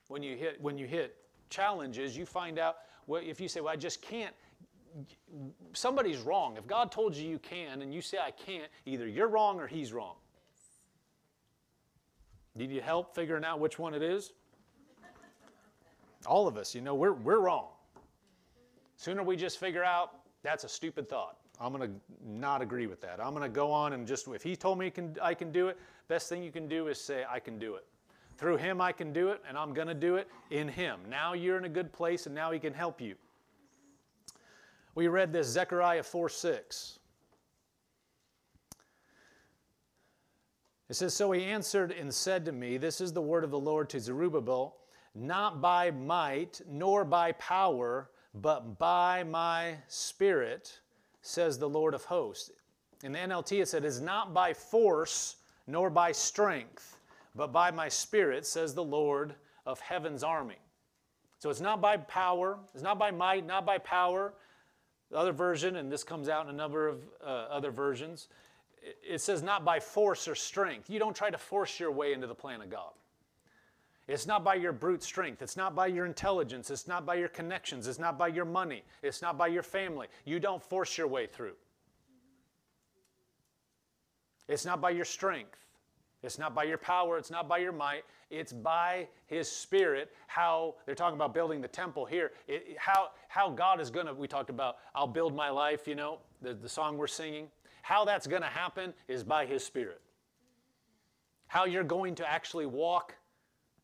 When 0.08 0.24
you 0.24 0.36
hit, 0.36 0.60
when 0.62 0.78
you 0.78 0.88
hit 0.88 1.16
challenges, 1.50 2.18
you 2.18 2.26
find 2.26 2.58
out 2.58 2.78
well, 3.10 3.24
if 3.26 3.42
you 3.42 3.48
say, 3.48 3.60
Well, 3.60 3.74
I 3.74 3.76
just 3.76 4.04
can't, 4.04 4.36
somebody's 5.74 6.20
wrong. 6.20 6.58
If 6.58 6.68
God 6.68 6.92
told 6.92 7.16
you 7.16 7.28
you 7.28 7.40
can 7.40 7.82
and 7.82 7.92
you 7.92 8.02
say, 8.02 8.20
I 8.20 8.30
can't, 8.30 8.70
either 8.86 9.08
you're 9.08 9.28
wrong 9.28 9.60
or 9.60 9.66
he's 9.66 9.92
wrong. 9.92 10.16
Need 12.54 12.70
you 12.70 12.82
help 12.82 13.16
figuring 13.16 13.44
out 13.44 13.60
which 13.60 13.80
one 13.80 13.96
it 13.96 14.04
is? 14.04 14.34
All 16.28 16.48
of 16.48 16.56
us, 16.56 16.76
you 16.76 16.82
know, 16.82 16.94
we're, 16.94 17.14
we're 17.14 17.40
wrong. 17.40 17.70
Sooner 18.98 19.24
we 19.24 19.36
just 19.36 19.60
figure 19.60 19.84
out 19.84 20.19
that's 20.44 20.64
a 20.64 20.70
stupid 20.70 21.10
thought. 21.10 21.38
I'm 21.60 21.74
going 21.74 21.90
to 21.90 21.96
not 22.26 22.62
agree 22.62 22.88
with 22.88 23.02
that. 23.02 23.20
I'm 23.22 23.32
going 23.32 23.44
to 23.44 23.50
go 23.50 23.72
on 23.72 23.94
and 23.94 24.08
just, 24.08 24.28
if 24.30 24.42
he 24.42 24.56
told 24.56 24.80
me 24.80 24.90
can, 24.90 25.18
I 25.22 25.34
can 25.34 25.52
do 25.52 25.68
it, 25.68 25.78
best 26.08 26.30
thing 26.30 26.42
you 26.42 26.52
can 26.52 26.68
do 26.68 26.88
is 26.88 27.00
say, 27.00 27.26
I 27.30 27.40
can 27.40 27.60
do 27.60 27.76
it. 27.76 27.86
Through 28.38 28.58
him, 28.58 28.80
I 28.80 28.94
can 28.94 29.12
do 29.12 29.30
it, 29.30 29.42
and 29.48 29.58
I'm 29.58 29.74
going 29.74 29.90
to 29.90 29.94
do 29.94 30.16
it 30.16 30.30
in 30.50 30.70
him. 30.70 31.02
Now 31.10 31.34
you're 31.34 31.58
in 31.58 31.66
a 31.66 31.70
good 31.70 31.92
place, 31.92 32.26
and 32.26 32.34
now 32.34 32.52
he 32.52 32.60
can 32.60 32.74
help 32.74 33.02
you. 33.02 33.16
We 34.96 35.10
read 35.10 35.34
this, 35.34 35.48
Zechariah 35.48 36.04
4 36.04 36.30
6. 36.30 37.00
It 40.88 40.96
says, 40.96 41.14
So 41.14 41.32
he 41.32 41.44
answered 41.44 41.92
and 41.92 42.14
said 42.14 42.46
to 42.46 42.54
me, 42.54 42.78
This 42.78 43.02
is 43.02 43.12
the 43.14 43.22
word 43.22 43.44
of 43.44 43.52
the 43.52 43.60
Lord 43.60 43.90
to 43.90 44.00
Zerubbabel, 44.00 44.78
not 45.14 45.62
by 45.62 45.92
might 45.92 46.62
nor 46.68 47.04
by 47.04 47.34
power, 47.34 48.10
but 48.42 48.78
by 48.78 49.24
my 49.24 49.76
spirit, 49.88 50.80
says 51.22 51.58
the 51.58 51.70
Lord 51.70 51.94
of 51.94 52.06
hosts. 52.06 52.52
In 53.04 53.12
the 53.12 53.20
NLT, 53.20 53.62
it 53.62 53.68
said, 53.68 53.86
Is 53.86 54.02
not 54.02 54.34
by 54.34 54.54
force 54.54 55.38
nor 55.68 55.90
by 55.90 56.12
strength, 56.12 56.98
but 57.36 57.52
by 57.52 57.72
my 57.72 57.88
spirit, 57.88 58.46
says 58.46 58.74
the 58.74 58.84
Lord 58.84 59.36
of 59.66 59.80
heaven's 59.80 60.24
army. 60.24 60.58
So 61.38 61.50
it's 61.50 61.62
not 61.62 61.80
by 61.80 61.98
power, 61.98 62.58
it's 62.74 62.84
not 62.84 63.00
by 63.00 63.12
might, 63.12 63.46
not 63.46 63.66
by 63.66 63.78
power. 63.78 64.34
The 65.10 65.18
other 65.18 65.32
version, 65.32 65.78
and 65.78 65.92
this 65.92 66.04
comes 66.04 66.30
out 66.30 66.46
in 66.46 66.54
a 66.54 66.58
number 66.58 66.88
of 66.88 67.02
uh, 67.24 67.48
other 67.50 67.72
versions, 67.72 68.28
it 69.08 69.22
says 69.22 69.42
not 69.42 69.66
by 69.66 69.80
force 69.80 70.28
or 70.28 70.36
strength. 70.36 70.90
You 70.90 71.00
don't 71.00 71.16
try 71.16 71.30
to 71.30 71.38
force 71.38 71.80
your 71.80 71.92
way 71.92 72.14
into 72.14 72.28
the 72.28 72.36
plan 72.36 72.62
of 72.62 72.70
God. 72.70 72.92
It's 74.10 74.26
not 74.26 74.44
by 74.44 74.56
your 74.56 74.74
brute 74.74 75.04
strength. 75.04 75.44
It's 75.44 75.56
not 75.56 75.76
by 75.76 75.86
your 75.86 76.08
intelligence. 76.08 76.72
It's 76.72 76.88
not 76.88 77.06
by 77.06 77.14
your 77.14 77.28
connections. 77.28 77.88
It's 77.88 78.00
not 78.00 78.18
by 78.18 78.30
your 78.30 78.44
money. 78.44 78.84
It's 79.04 79.22
not 79.22 79.38
by 79.38 79.48
your 79.48 79.62
family. 79.62 80.08
You 80.26 80.40
don't 80.40 80.64
force 80.64 80.98
your 80.98 81.06
way 81.06 81.28
through. 81.28 81.54
It's 84.48 84.66
not 84.66 84.82
by 84.82 84.90
your 84.90 85.06
strength. 85.06 85.60
It's 86.24 86.40
not 86.40 86.56
by 86.56 86.64
your 86.64 86.80
power. 86.80 87.20
It's 87.20 87.30
not 87.30 87.48
by 87.48 87.60
your 87.60 87.72
might. 87.72 88.04
It's 88.32 88.52
by 88.52 89.08
His 89.28 89.48
Spirit. 89.50 90.12
How 90.26 90.74
they're 90.88 90.96
talking 90.96 91.16
about 91.16 91.36
building 91.36 91.62
the 91.62 91.68
temple 91.68 92.04
here. 92.04 92.32
It, 92.48 92.78
how, 92.80 93.10
how 93.28 93.52
God 93.52 93.80
is 93.80 93.92
going 93.92 94.08
to, 94.08 94.14
we 94.16 94.28
talked 94.28 94.50
about, 94.50 94.78
I'll 94.96 95.06
build 95.06 95.36
my 95.36 95.52
life, 95.52 95.88
you 95.88 95.94
know, 95.94 96.18
the, 96.42 96.56
the 96.56 96.68
song 96.68 96.98
we're 96.98 97.06
singing. 97.06 97.48
How 97.84 98.06
that's 98.06 98.26
going 98.26 98.42
to 98.42 98.48
happen 98.48 98.92
is 99.08 99.24
by 99.24 99.46
His 99.46 99.64
Spirit. 99.64 100.02
How 101.46 101.66
you're 101.66 101.84
going 101.84 102.16
to 102.16 102.28
actually 102.28 102.66
walk 102.66 103.14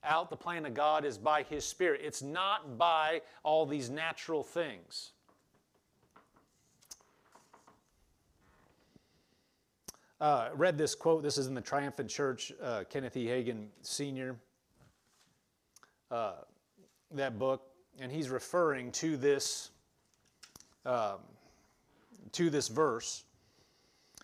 out 0.06 0.30
the 0.30 0.36
plan 0.36 0.66
of 0.66 0.74
God 0.74 1.06
is 1.06 1.18
by 1.18 1.44
His 1.44 1.66
Spirit. 1.66 2.02
It's 2.04 2.22
not 2.22 2.78
by 2.78 3.22
all 3.44 3.66
these 3.66 3.90
natural 3.90 4.44
things. 4.44 5.12
Uh, 10.22 10.50
read 10.54 10.78
this 10.78 10.96
quote. 10.96 11.24
This 11.24 11.38
is 11.38 11.48
in 11.48 11.54
the 11.54 11.62
Triumphant 11.62 12.10
Church, 12.10 12.54
uh, 12.64 12.84
Kenneth 12.90 13.18
E. 13.18 13.26
Hagin 13.26 13.68
Sr. 13.82 14.38
Uh, 16.10 16.36
that 17.12 17.38
book, 17.38 17.64
and 18.00 18.12
he's 18.12 18.30
referring 18.30 18.92
to 18.94 19.18
this 19.18 19.72
um, 20.86 21.18
to 22.32 22.50
this 22.50 22.70
verse. 22.70 23.24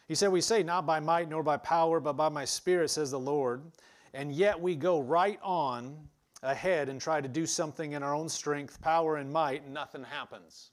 He 0.07 0.15
said, 0.15 0.31
"We 0.31 0.41
say 0.41 0.63
not 0.63 0.85
by 0.85 1.01
might 1.01 1.29
nor 1.29 1.43
by 1.43 1.57
power, 1.57 1.99
but 1.99 2.13
by 2.13 2.29
my 2.29 2.45
Spirit," 2.45 2.89
says 2.89 3.11
the 3.11 3.19
Lord 3.19 3.61
and 4.13 4.31
yet 4.31 4.59
we 4.59 4.75
go 4.75 4.99
right 4.99 5.39
on 5.41 5.97
ahead 6.43 6.89
and 6.89 6.99
try 6.99 7.21
to 7.21 7.27
do 7.27 7.45
something 7.45 7.93
in 7.93 8.03
our 8.03 8.15
own 8.15 8.27
strength, 8.27 8.81
power, 8.81 9.17
and 9.17 9.31
might, 9.31 9.63
and 9.63 9.73
nothing 9.73 10.03
happens. 10.03 10.71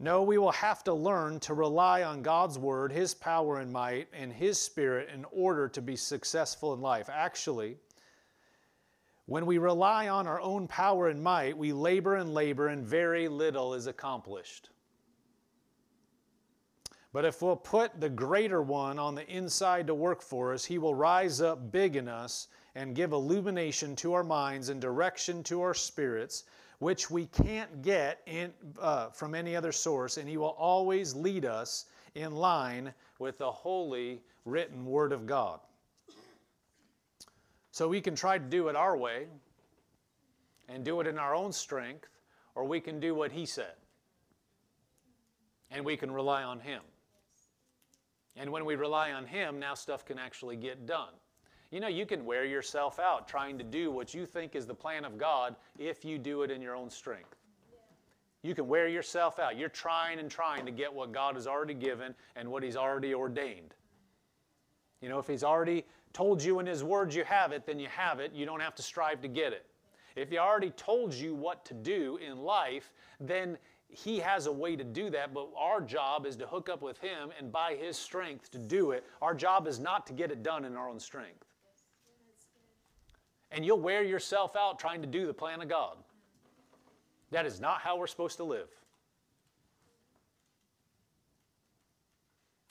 No, 0.00 0.22
we 0.22 0.38
will 0.38 0.52
have 0.52 0.84
to 0.84 0.94
learn 0.94 1.40
to 1.40 1.54
rely 1.54 2.04
on 2.04 2.22
God's 2.22 2.58
Word, 2.58 2.92
His 2.92 3.14
power 3.14 3.58
and 3.58 3.72
might, 3.72 4.08
and 4.12 4.32
His 4.32 4.58
Spirit 4.58 5.08
in 5.12 5.24
order 5.32 5.68
to 5.68 5.82
be 5.82 5.96
successful 5.96 6.72
in 6.72 6.80
life. 6.80 7.08
Actually, 7.12 7.76
when 9.26 9.44
we 9.44 9.58
rely 9.58 10.08
on 10.08 10.28
our 10.28 10.40
own 10.40 10.68
power 10.68 11.08
and 11.08 11.20
might, 11.20 11.58
we 11.58 11.72
labor 11.72 12.14
and 12.14 12.32
labor, 12.32 12.68
and 12.68 12.86
very 12.86 13.26
little 13.26 13.74
is 13.74 13.88
accomplished. 13.88 14.70
But 17.12 17.24
if 17.24 17.40
we'll 17.40 17.56
put 17.56 18.00
the 18.00 18.10
greater 18.10 18.60
one 18.60 18.98
on 18.98 19.14
the 19.14 19.26
inside 19.26 19.86
to 19.86 19.94
work 19.94 20.20
for 20.20 20.52
us, 20.52 20.64
he 20.64 20.76
will 20.78 20.94
rise 20.94 21.40
up 21.40 21.72
big 21.72 21.96
in 21.96 22.06
us 22.06 22.48
and 22.74 22.94
give 22.94 23.12
illumination 23.12 23.96
to 23.96 24.12
our 24.12 24.22
minds 24.22 24.68
and 24.68 24.80
direction 24.80 25.42
to 25.44 25.62
our 25.62 25.74
spirits, 25.74 26.44
which 26.80 27.10
we 27.10 27.26
can't 27.26 27.82
get 27.82 28.20
in, 28.26 28.52
uh, 28.78 29.08
from 29.08 29.34
any 29.34 29.56
other 29.56 29.72
source, 29.72 30.18
and 30.18 30.28
he 30.28 30.36
will 30.36 30.54
always 30.58 31.14
lead 31.14 31.46
us 31.46 31.86
in 32.14 32.36
line 32.36 32.92
with 33.18 33.38
the 33.38 33.50
holy 33.50 34.22
written 34.44 34.84
Word 34.84 35.12
of 35.12 35.26
God. 35.26 35.60
So 37.70 37.88
we 37.88 38.00
can 38.00 38.14
try 38.14 38.38
to 38.38 38.44
do 38.44 38.68
it 38.68 38.76
our 38.76 38.96
way 38.96 39.28
and 40.68 40.84
do 40.84 41.00
it 41.00 41.06
in 41.06 41.18
our 41.18 41.34
own 41.34 41.52
strength, 41.52 42.08
or 42.54 42.64
we 42.64 42.80
can 42.80 43.00
do 43.00 43.14
what 43.14 43.32
he 43.32 43.46
said. 43.46 43.74
And 45.70 45.84
we 45.84 45.96
can 45.96 46.10
rely 46.10 46.42
on 46.42 46.60
him. 46.60 46.82
And 48.38 48.50
when 48.50 48.64
we 48.64 48.76
rely 48.76 49.12
on 49.12 49.26
Him, 49.26 49.58
now 49.58 49.74
stuff 49.74 50.04
can 50.04 50.18
actually 50.18 50.56
get 50.56 50.86
done. 50.86 51.12
You 51.70 51.80
know, 51.80 51.88
you 51.88 52.06
can 52.06 52.24
wear 52.24 52.44
yourself 52.44 52.98
out 52.98 53.28
trying 53.28 53.58
to 53.58 53.64
do 53.64 53.90
what 53.90 54.14
you 54.14 54.24
think 54.24 54.54
is 54.54 54.66
the 54.66 54.74
plan 54.74 55.04
of 55.04 55.18
God 55.18 55.56
if 55.78 56.04
you 56.04 56.16
do 56.16 56.42
it 56.42 56.50
in 56.50 56.62
your 56.62 56.74
own 56.74 56.88
strength. 56.88 57.36
You 58.42 58.54
can 58.54 58.68
wear 58.68 58.86
yourself 58.86 59.38
out. 59.38 59.58
You're 59.58 59.68
trying 59.68 60.20
and 60.20 60.30
trying 60.30 60.64
to 60.64 60.72
get 60.72 60.92
what 60.92 61.12
God 61.12 61.34
has 61.34 61.46
already 61.46 61.74
given 61.74 62.14
and 62.36 62.48
what 62.48 62.62
He's 62.62 62.76
already 62.76 63.12
ordained. 63.12 63.74
You 65.02 65.08
know, 65.08 65.18
if 65.18 65.26
He's 65.26 65.44
already 65.44 65.84
told 66.12 66.42
you 66.42 66.60
in 66.60 66.66
His 66.66 66.84
Word 66.84 67.12
you 67.12 67.24
have 67.24 67.52
it, 67.52 67.66
then 67.66 67.78
you 67.78 67.88
have 67.88 68.20
it. 68.20 68.32
You 68.32 68.46
don't 68.46 68.60
have 68.60 68.76
to 68.76 68.82
strive 68.82 69.20
to 69.22 69.28
get 69.28 69.52
it. 69.52 69.66
If 70.16 70.30
He 70.30 70.38
already 70.38 70.70
told 70.70 71.12
you 71.12 71.34
what 71.34 71.64
to 71.66 71.74
do 71.74 72.18
in 72.24 72.38
life, 72.38 72.92
then 73.20 73.58
he 73.90 74.18
has 74.18 74.46
a 74.46 74.52
way 74.52 74.76
to 74.76 74.84
do 74.84 75.10
that, 75.10 75.32
but 75.32 75.48
our 75.56 75.80
job 75.80 76.26
is 76.26 76.36
to 76.36 76.46
hook 76.46 76.68
up 76.68 76.82
with 76.82 76.98
Him 76.98 77.30
and 77.38 77.50
by 77.50 77.74
His 77.74 77.96
strength 77.96 78.50
to 78.50 78.58
do 78.58 78.90
it. 78.90 79.04
Our 79.22 79.34
job 79.34 79.66
is 79.66 79.78
not 79.78 80.06
to 80.08 80.12
get 80.12 80.30
it 80.30 80.42
done 80.42 80.64
in 80.64 80.76
our 80.76 80.88
own 80.88 81.00
strength. 81.00 81.44
And 83.50 83.64
you'll 83.64 83.80
wear 83.80 84.04
yourself 84.04 84.56
out 84.56 84.78
trying 84.78 85.00
to 85.00 85.08
do 85.08 85.26
the 85.26 85.32
plan 85.32 85.62
of 85.62 85.68
God. 85.68 85.96
That 87.30 87.46
is 87.46 87.60
not 87.60 87.80
how 87.80 87.96
we're 87.96 88.06
supposed 88.06 88.36
to 88.36 88.44
live. 88.44 88.68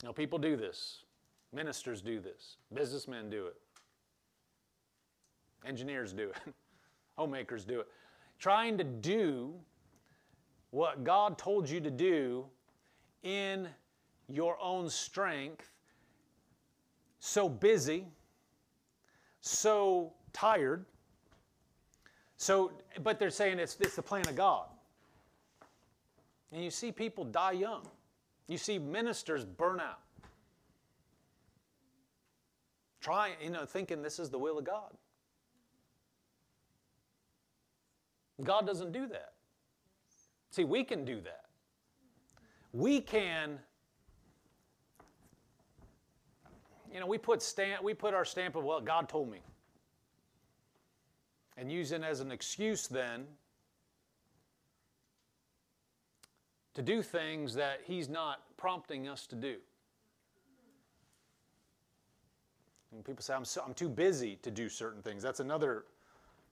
Now, 0.03 0.11
people 0.11 0.37
do 0.37 0.55
this, 0.55 1.03
ministers 1.51 2.03
do 2.03 2.19
this, 2.19 2.57
businessmen 2.71 3.31
do 3.31 3.47
it, 3.47 3.55
engineers 5.65 6.13
do 6.13 6.29
it, 6.29 6.53
homemakers 7.17 7.65
do 7.65 7.79
it. 7.79 7.87
Trying 8.37 8.77
to 8.77 8.83
do 8.83 9.55
what 10.71 11.03
God 11.03 11.37
told 11.37 11.69
you 11.69 11.79
to 11.81 11.91
do 11.91 12.45
in 13.23 13.67
your 14.27 14.57
own 14.61 14.89
strength, 14.89 15.69
so 17.19 17.47
busy, 17.47 18.05
so 19.41 20.13
tired. 20.33 20.85
So, 22.35 22.71
but 23.01 23.19
they're 23.19 23.29
saying 23.29 23.59
it's, 23.59 23.77
it's 23.79 23.95
the 23.95 24.01
plan 24.01 24.27
of 24.27 24.35
God. 24.35 24.67
And 26.51 26.63
you 26.63 26.69
see 26.69 26.91
people 26.91 27.25
die 27.25 27.53
young. 27.53 27.83
You 28.47 28.57
see 28.57 28.79
ministers 28.79 29.43
burn 29.43 29.79
out. 29.79 29.99
Trying, 33.01 33.33
you 33.41 33.49
know, 33.49 33.65
thinking 33.65 34.01
this 34.01 34.19
is 34.19 34.29
the 34.29 34.37
will 34.37 34.57
of 34.57 34.65
God. 34.65 34.91
God 38.43 38.67
doesn't 38.67 38.91
do 38.91 39.07
that. 39.07 39.33
See, 40.57 40.63
we 40.63 40.83
can 40.83 41.05
do 41.05 41.21
that. 41.21 41.43
We 42.73 42.99
can, 42.99 43.59
you 46.91 46.99
know, 46.99 47.05
we 47.05 47.19
put, 47.19 47.43
stamp, 47.43 47.83
we 47.83 47.93
put 47.93 48.15
our 48.15 48.25
stamp 48.25 48.55
of, 48.55 48.63
well, 48.63 48.81
God 48.81 49.07
told 49.07 49.29
me. 49.29 49.37
And 51.57 51.71
use 51.71 51.91
it 51.91 52.01
as 52.01 52.21
an 52.21 52.31
excuse 52.31 52.87
then 52.87 53.27
to 56.73 56.81
do 56.81 57.03
things 57.03 57.53
that 57.53 57.81
He's 57.85 58.09
not 58.09 58.41
prompting 58.57 59.07
us 59.07 59.27
to 59.27 59.35
do. 59.35 59.57
And 62.91 63.05
people 63.05 63.21
say, 63.21 63.35
I'm, 63.35 63.45
so, 63.45 63.61
I'm 63.63 63.75
too 63.75 63.89
busy 63.89 64.37
to 64.41 64.49
do 64.49 64.69
certain 64.69 65.03
things. 65.03 65.21
That's 65.21 65.39
another 65.39 65.85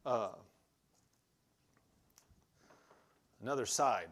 uh, 0.05 0.33
another 3.41 3.65
side 3.65 4.07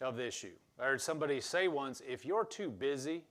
of 0.00 0.16
the 0.16 0.26
issue. 0.26 0.52
I 0.80 0.84
heard 0.84 1.00
somebody 1.00 1.40
say 1.40 1.68
once 1.68 2.02
if 2.06 2.24
you're 2.24 2.44
too 2.44 2.70
busy 2.70 3.24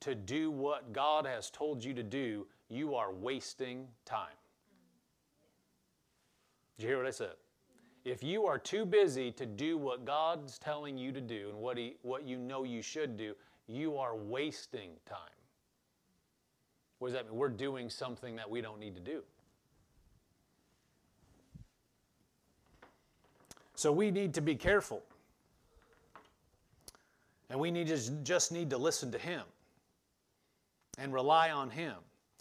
to 0.00 0.14
do 0.14 0.50
what 0.50 0.92
God 0.92 1.26
has 1.26 1.50
told 1.50 1.82
you 1.82 1.94
to 1.94 2.02
do, 2.02 2.46
you 2.68 2.94
are 2.94 3.12
wasting 3.12 3.86
time. 4.04 4.36
Did 6.76 6.82
you 6.82 6.88
hear 6.90 6.98
what 6.98 7.06
I 7.06 7.10
said? 7.10 7.34
If 8.04 8.22
you 8.22 8.44
are 8.44 8.58
too 8.58 8.84
busy 8.84 9.32
to 9.32 9.46
do 9.46 9.78
what 9.78 10.04
God's 10.04 10.58
telling 10.58 10.98
you 10.98 11.10
to 11.12 11.20
do 11.20 11.48
and 11.48 11.58
what, 11.58 11.78
he, 11.78 11.96
what 12.02 12.26
you 12.26 12.36
know 12.36 12.64
you 12.64 12.82
should 12.82 13.16
do, 13.16 13.34
you 13.66 13.96
are 13.96 14.14
wasting 14.14 14.90
time. 15.06 15.18
What 16.98 17.08
does 17.08 17.14
that 17.14 17.26
mean? 17.26 17.36
We're 17.36 17.48
doing 17.48 17.88
something 17.88 18.36
that 18.36 18.50
we 18.50 18.60
don't 18.60 18.78
need 18.78 18.94
to 18.96 19.00
do. 19.00 19.22
So 23.84 23.92
we 23.92 24.10
need 24.10 24.32
to 24.32 24.40
be 24.40 24.54
careful. 24.54 25.02
And 27.50 27.60
we 27.60 27.70
need 27.70 27.88
to 27.88 27.98
just 28.22 28.50
need 28.50 28.70
to 28.70 28.78
listen 28.78 29.12
to 29.12 29.18
him 29.18 29.42
and 30.96 31.12
rely 31.12 31.50
on 31.50 31.68
him. 31.68 31.96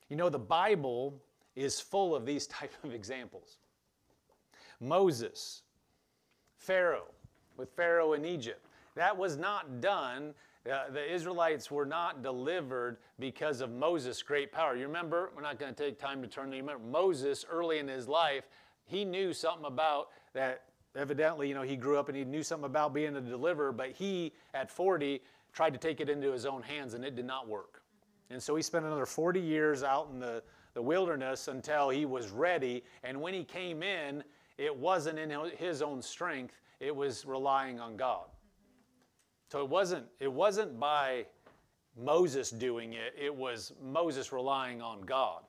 You 0.07 0.15
know 0.15 0.29
the 0.29 0.39
Bible 0.39 1.21
is 1.57 1.81
full 1.81 2.15
of 2.15 2.25
these 2.25 2.47
type 2.59 2.71
of 2.85 2.93
examples. 2.93 3.57
Moses, 4.79 5.63
Pharaoh, 6.59 7.11
with 7.57 7.69
Pharaoh 7.71 8.13
in 8.13 8.23
Egypt. 8.23 8.65
That 8.95 9.17
was 9.17 9.35
not 9.35 9.81
done. 9.81 10.33
Uh, 10.65 10.91
the 10.93 11.13
Israelites 11.13 11.69
were 11.69 11.85
not 11.85 12.23
delivered 12.23 12.99
because 13.19 13.59
of 13.59 13.69
Moses' 13.69 14.23
great 14.23 14.53
power. 14.53 14.77
You 14.77 14.87
remember, 14.87 15.31
we're 15.35 15.41
not 15.41 15.59
going 15.59 15.75
to 15.75 15.83
take 15.83 15.99
time 15.99 16.21
to 16.21 16.27
turn 16.29 16.51
to 16.51 16.55
you. 16.55 16.63
Remember, 16.63 16.85
Moses, 16.85 17.43
early 17.51 17.79
in 17.79 17.87
his 17.89 18.07
life, 18.07 18.45
he 18.85 19.03
knew 19.03 19.33
something 19.33 19.65
about 19.65 20.07
that. 20.31 20.63
Evidently, 20.95 21.47
you 21.47 21.55
know, 21.55 21.63
he 21.63 21.75
grew 21.75 21.97
up 21.97 22.07
and 22.07 22.17
he 22.17 22.23
knew 22.23 22.43
something 22.43 22.65
about 22.65 22.93
being 22.93 23.15
a 23.15 23.21
deliverer, 23.21 23.71
but 23.71 23.91
he, 23.91 24.31
at 24.53 24.69
40, 24.69 25.21
tried 25.51 25.73
to 25.73 25.79
take 25.79 26.01
it 26.01 26.09
into 26.09 26.31
his 26.31 26.45
own 26.45 26.61
hands 26.61 26.93
and 26.93 27.03
it 27.03 27.15
did 27.15 27.25
not 27.25 27.47
work. 27.47 27.81
And 28.29 28.41
so 28.41 28.55
he 28.55 28.61
spent 28.61 28.85
another 28.85 29.05
40 29.05 29.39
years 29.39 29.83
out 29.83 30.09
in 30.11 30.19
the, 30.19 30.43
the 30.73 30.81
wilderness 30.81 31.47
until 31.47 31.89
he 31.89 32.05
was 32.05 32.29
ready. 32.29 32.83
And 33.03 33.19
when 33.21 33.33
he 33.33 33.43
came 33.43 33.83
in, 33.83 34.23
it 34.57 34.75
wasn't 34.75 35.19
in 35.19 35.31
his 35.57 35.81
own 35.81 36.01
strength, 36.01 36.61
it 36.79 36.95
was 36.95 37.25
relying 37.25 37.79
on 37.79 37.97
God. 37.97 38.25
So 39.51 39.61
it 39.61 39.69
wasn't, 39.69 40.05
it 40.19 40.31
wasn't 40.31 40.79
by 40.79 41.25
Moses 41.95 42.49
doing 42.49 42.93
it, 42.93 43.13
it 43.19 43.33
was 43.33 43.73
Moses 43.81 44.31
relying 44.31 44.81
on 44.81 45.01
God. 45.01 45.43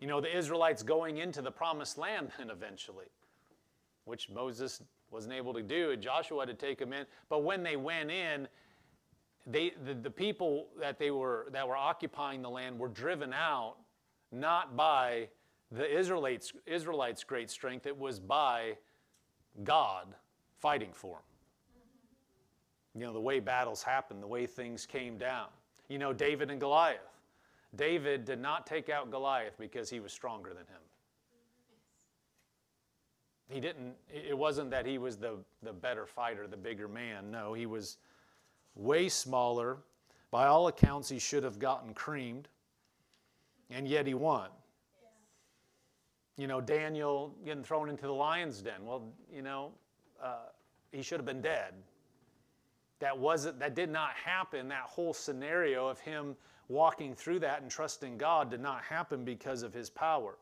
You 0.00 0.06
know, 0.06 0.20
the 0.20 0.34
Israelites 0.34 0.82
going 0.82 1.18
into 1.18 1.42
the 1.42 1.50
promised 1.50 1.98
land 1.98 2.30
then 2.38 2.50
eventually, 2.50 3.06
which 4.06 4.30
Moses 4.30 4.82
wasn't 5.10 5.34
able 5.34 5.52
to 5.52 5.62
do, 5.62 5.90
and 5.90 6.02
Joshua 6.02 6.46
had 6.46 6.48
to 6.48 6.66
take 6.66 6.78
them 6.78 6.92
in. 6.92 7.04
But 7.28 7.44
when 7.44 7.62
they 7.62 7.76
went 7.76 8.10
in, 8.10 8.48
they, 9.46 9.72
the, 9.84 9.94
the 9.94 10.10
people 10.10 10.68
that 10.80 10.98
they 10.98 11.10
were 11.10 11.46
that 11.52 11.68
were 11.68 11.76
occupying 11.76 12.42
the 12.42 12.50
land 12.50 12.78
were 12.78 12.88
driven 12.88 13.32
out 13.32 13.76
not 14.32 14.76
by 14.76 15.28
the 15.70 15.98
Israelites, 15.98 16.52
Israelites' 16.66 17.22
great 17.24 17.50
strength, 17.50 17.86
it 17.86 17.96
was 17.96 18.18
by 18.18 18.76
God 19.62 20.14
fighting 20.58 20.90
for 20.92 21.16
them. 21.16 21.22
You 22.94 23.06
know, 23.06 23.12
the 23.12 23.20
way 23.20 23.40
battles 23.40 23.82
happen, 23.82 24.20
the 24.20 24.26
way 24.26 24.46
things 24.46 24.86
came 24.86 25.18
down. 25.18 25.48
You 25.88 25.98
know, 25.98 26.12
David 26.12 26.50
and 26.50 26.58
Goliath. 26.58 26.98
David 27.74 28.24
did 28.24 28.40
not 28.40 28.66
take 28.66 28.88
out 28.88 29.10
Goliath 29.10 29.58
because 29.58 29.90
he 29.90 30.00
was 30.00 30.12
stronger 30.12 30.50
than 30.50 30.66
him. 30.66 30.80
He 33.48 33.60
didn't, 33.60 33.94
it 34.12 34.36
wasn't 34.36 34.70
that 34.70 34.86
he 34.86 34.98
was 34.98 35.16
the, 35.16 35.38
the 35.62 35.72
better 35.72 36.06
fighter, 36.06 36.46
the 36.46 36.56
bigger 36.56 36.88
man. 36.88 37.30
No, 37.30 37.52
he 37.52 37.66
was 37.66 37.98
way 38.74 39.08
smaller. 39.08 39.78
By 40.30 40.46
all 40.46 40.66
accounts, 40.66 41.08
he 41.08 41.18
should 41.18 41.44
have 41.44 41.58
gotten 41.58 41.94
creamed, 41.94 42.48
and 43.70 43.86
yet 43.86 44.06
he 44.06 44.14
won 44.14 44.48
you 46.36 46.46
know, 46.46 46.60
Daniel 46.60 47.34
getting 47.44 47.64
thrown 47.64 47.88
into 47.88 48.06
the 48.06 48.12
lion's 48.12 48.60
den. 48.60 48.84
Well, 48.84 49.02
you 49.32 49.42
know, 49.42 49.72
uh, 50.22 50.48
he 50.92 51.02
should 51.02 51.18
have 51.18 51.26
been 51.26 51.40
dead. 51.40 51.72
That 53.00 53.16
wasn't 53.16 53.58
that 53.58 53.74
did 53.74 53.90
not 53.90 54.10
happen. 54.12 54.68
That 54.68 54.84
whole 54.84 55.12
scenario 55.12 55.86
of 55.86 55.98
him 56.00 56.36
walking 56.68 57.14
through 57.14 57.38
that 57.40 57.62
and 57.62 57.70
trusting 57.70 58.18
God 58.18 58.50
did 58.50 58.60
not 58.60 58.82
happen 58.82 59.24
because 59.24 59.62
of 59.62 59.72
his 59.72 59.90
power. 59.90 60.36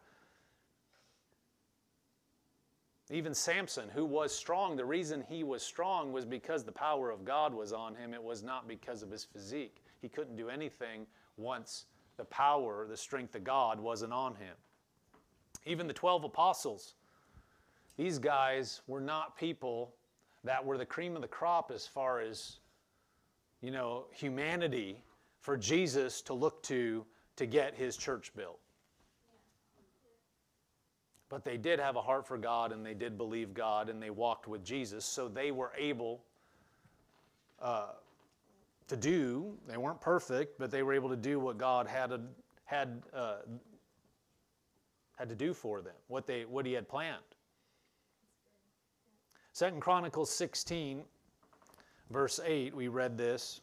Even 3.10 3.34
Samson, 3.34 3.88
who 3.90 4.04
was 4.04 4.34
strong, 4.34 4.76
the 4.76 4.84
reason 4.84 5.22
he 5.28 5.44
was 5.44 5.62
strong 5.62 6.12
was 6.12 6.24
because 6.24 6.64
the 6.64 6.72
power 6.72 7.10
of 7.10 7.24
God 7.24 7.52
was 7.52 7.72
on 7.72 7.94
him. 7.94 8.14
It 8.14 8.22
was 8.22 8.42
not 8.42 8.66
because 8.66 9.02
of 9.02 9.10
his 9.10 9.24
physique. 9.24 9.82
He 10.00 10.08
couldn't 10.08 10.36
do 10.36 10.48
anything 10.48 11.06
once 11.36 11.84
the 12.16 12.24
power, 12.24 12.86
the 12.88 12.96
strength 12.96 13.34
of 13.34 13.44
God 13.44 13.78
wasn't 13.78 14.12
on 14.12 14.34
him. 14.36 14.54
Even 15.66 15.86
the 15.86 15.92
12 15.92 16.24
apostles, 16.24 16.94
these 17.96 18.18
guys 18.18 18.80
were 18.86 19.00
not 19.00 19.36
people 19.36 19.94
that 20.44 20.64
were 20.64 20.78
the 20.78 20.86
cream 20.86 21.16
of 21.16 21.22
the 21.22 21.28
crop 21.28 21.70
as 21.70 21.86
far 21.86 22.20
as, 22.20 22.58
you 23.60 23.70
know, 23.70 24.04
humanity 24.12 25.02
for 25.40 25.56
Jesus 25.56 26.22
to 26.22 26.34
look 26.34 26.62
to 26.64 27.04
to 27.36 27.46
get 27.46 27.74
his 27.74 27.96
church 27.96 28.32
built. 28.36 28.60
But 31.34 31.42
they 31.42 31.56
did 31.56 31.80
have 31.80 31.96
a 31.96 32.00
heart 32.00 32.28
for 32.28 32.38
God 32.38 32.70
and 32.70 32.86
they 32.86 32.94
did 32.94 33.18
believe 33.18 33.54
God 33.54 33.88
and 33.88 34.00
they 34.00 34.10
walked 34.10 34.46
with 34.46 34.64
Jesus, 34.64 35.04
so 35.04 35.26
they 35.26 35.50
were 35.50 35.72
able 35.76 36.22
uh, 37.60 37.88
to 38.86 38.96
do, 38.96 39.58
they 39.66 39.76
weren't 39.76 40.00
perfect, 40.00 40.60
but 40.60 40.70
they 40.70 40.84
were 40.84 40.92
able 40.92 41.08
to 41.08 41.16
do 41.16 41.40
what 41.40 41.58
God 41.58 41.88
had, 41.88 42.12
had 42.66 43.02
uh, 43.12 43.38
had 45.16 45.28
to 45.28 45.34
do 45.34 45.52
for 45.52 45.82
them, 45.82 45.96
what, 46.06 46.24
they, 46.24 46.44
what 46.44 46.66
he 46.66 46.72
had 46.72 46.88
planned. 46.88 47.16
Second 49.52 49.80
Chronicles 49.80 50.30
16, 50.30 51.02
verse 52.10 52.38
8, 52.44 52.76
we 52.76 52.86
read 52.86 53.18
this. 53.18 53.60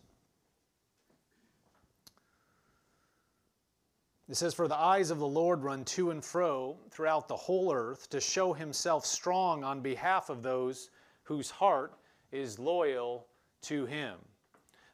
It 4.32 4.38
says, 4.38 4.54
For 4.54 4.68
the 4.68 4.80
eyes 4.80 5.12
of 5.12 5.20
the 5.20 5.28
Lord 5.28 5.62
run 5.62 5.86
to 5.86 6.10
and 6.10 6.24
fro 6.24 6.78
throughout 6.90 7.28
the 7.28 7.36
whole 7.36 7.72
earth 7.74 8.10
to 8.10 8.20
show 8.20 8.54
himself 8.54 9.06
strong 9.06 9.64
on 9.64 9.82
behalf 9.82 10.30
of 10.30 10.42
those 10.42 10.90
whose 11.24 11.52
heart 11.52 11.94
is 12.32 12.58
loyal 12.58 13.28
to 13.64 13.86
him. 13.86 14.18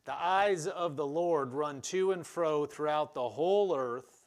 The 0.05 0.15
eyes 0.15 0.67
of 0.67 0.95
the 0.95 1.07
Lord 1.07 1.53
run 1.53 1.81
to 1.83 2.11
and 2.11 2.25
fro 2.25 2.65
throughout 2.65 3.13
the 3.13 3.29
whole 3.29 3.75
earth. 3.75 4.23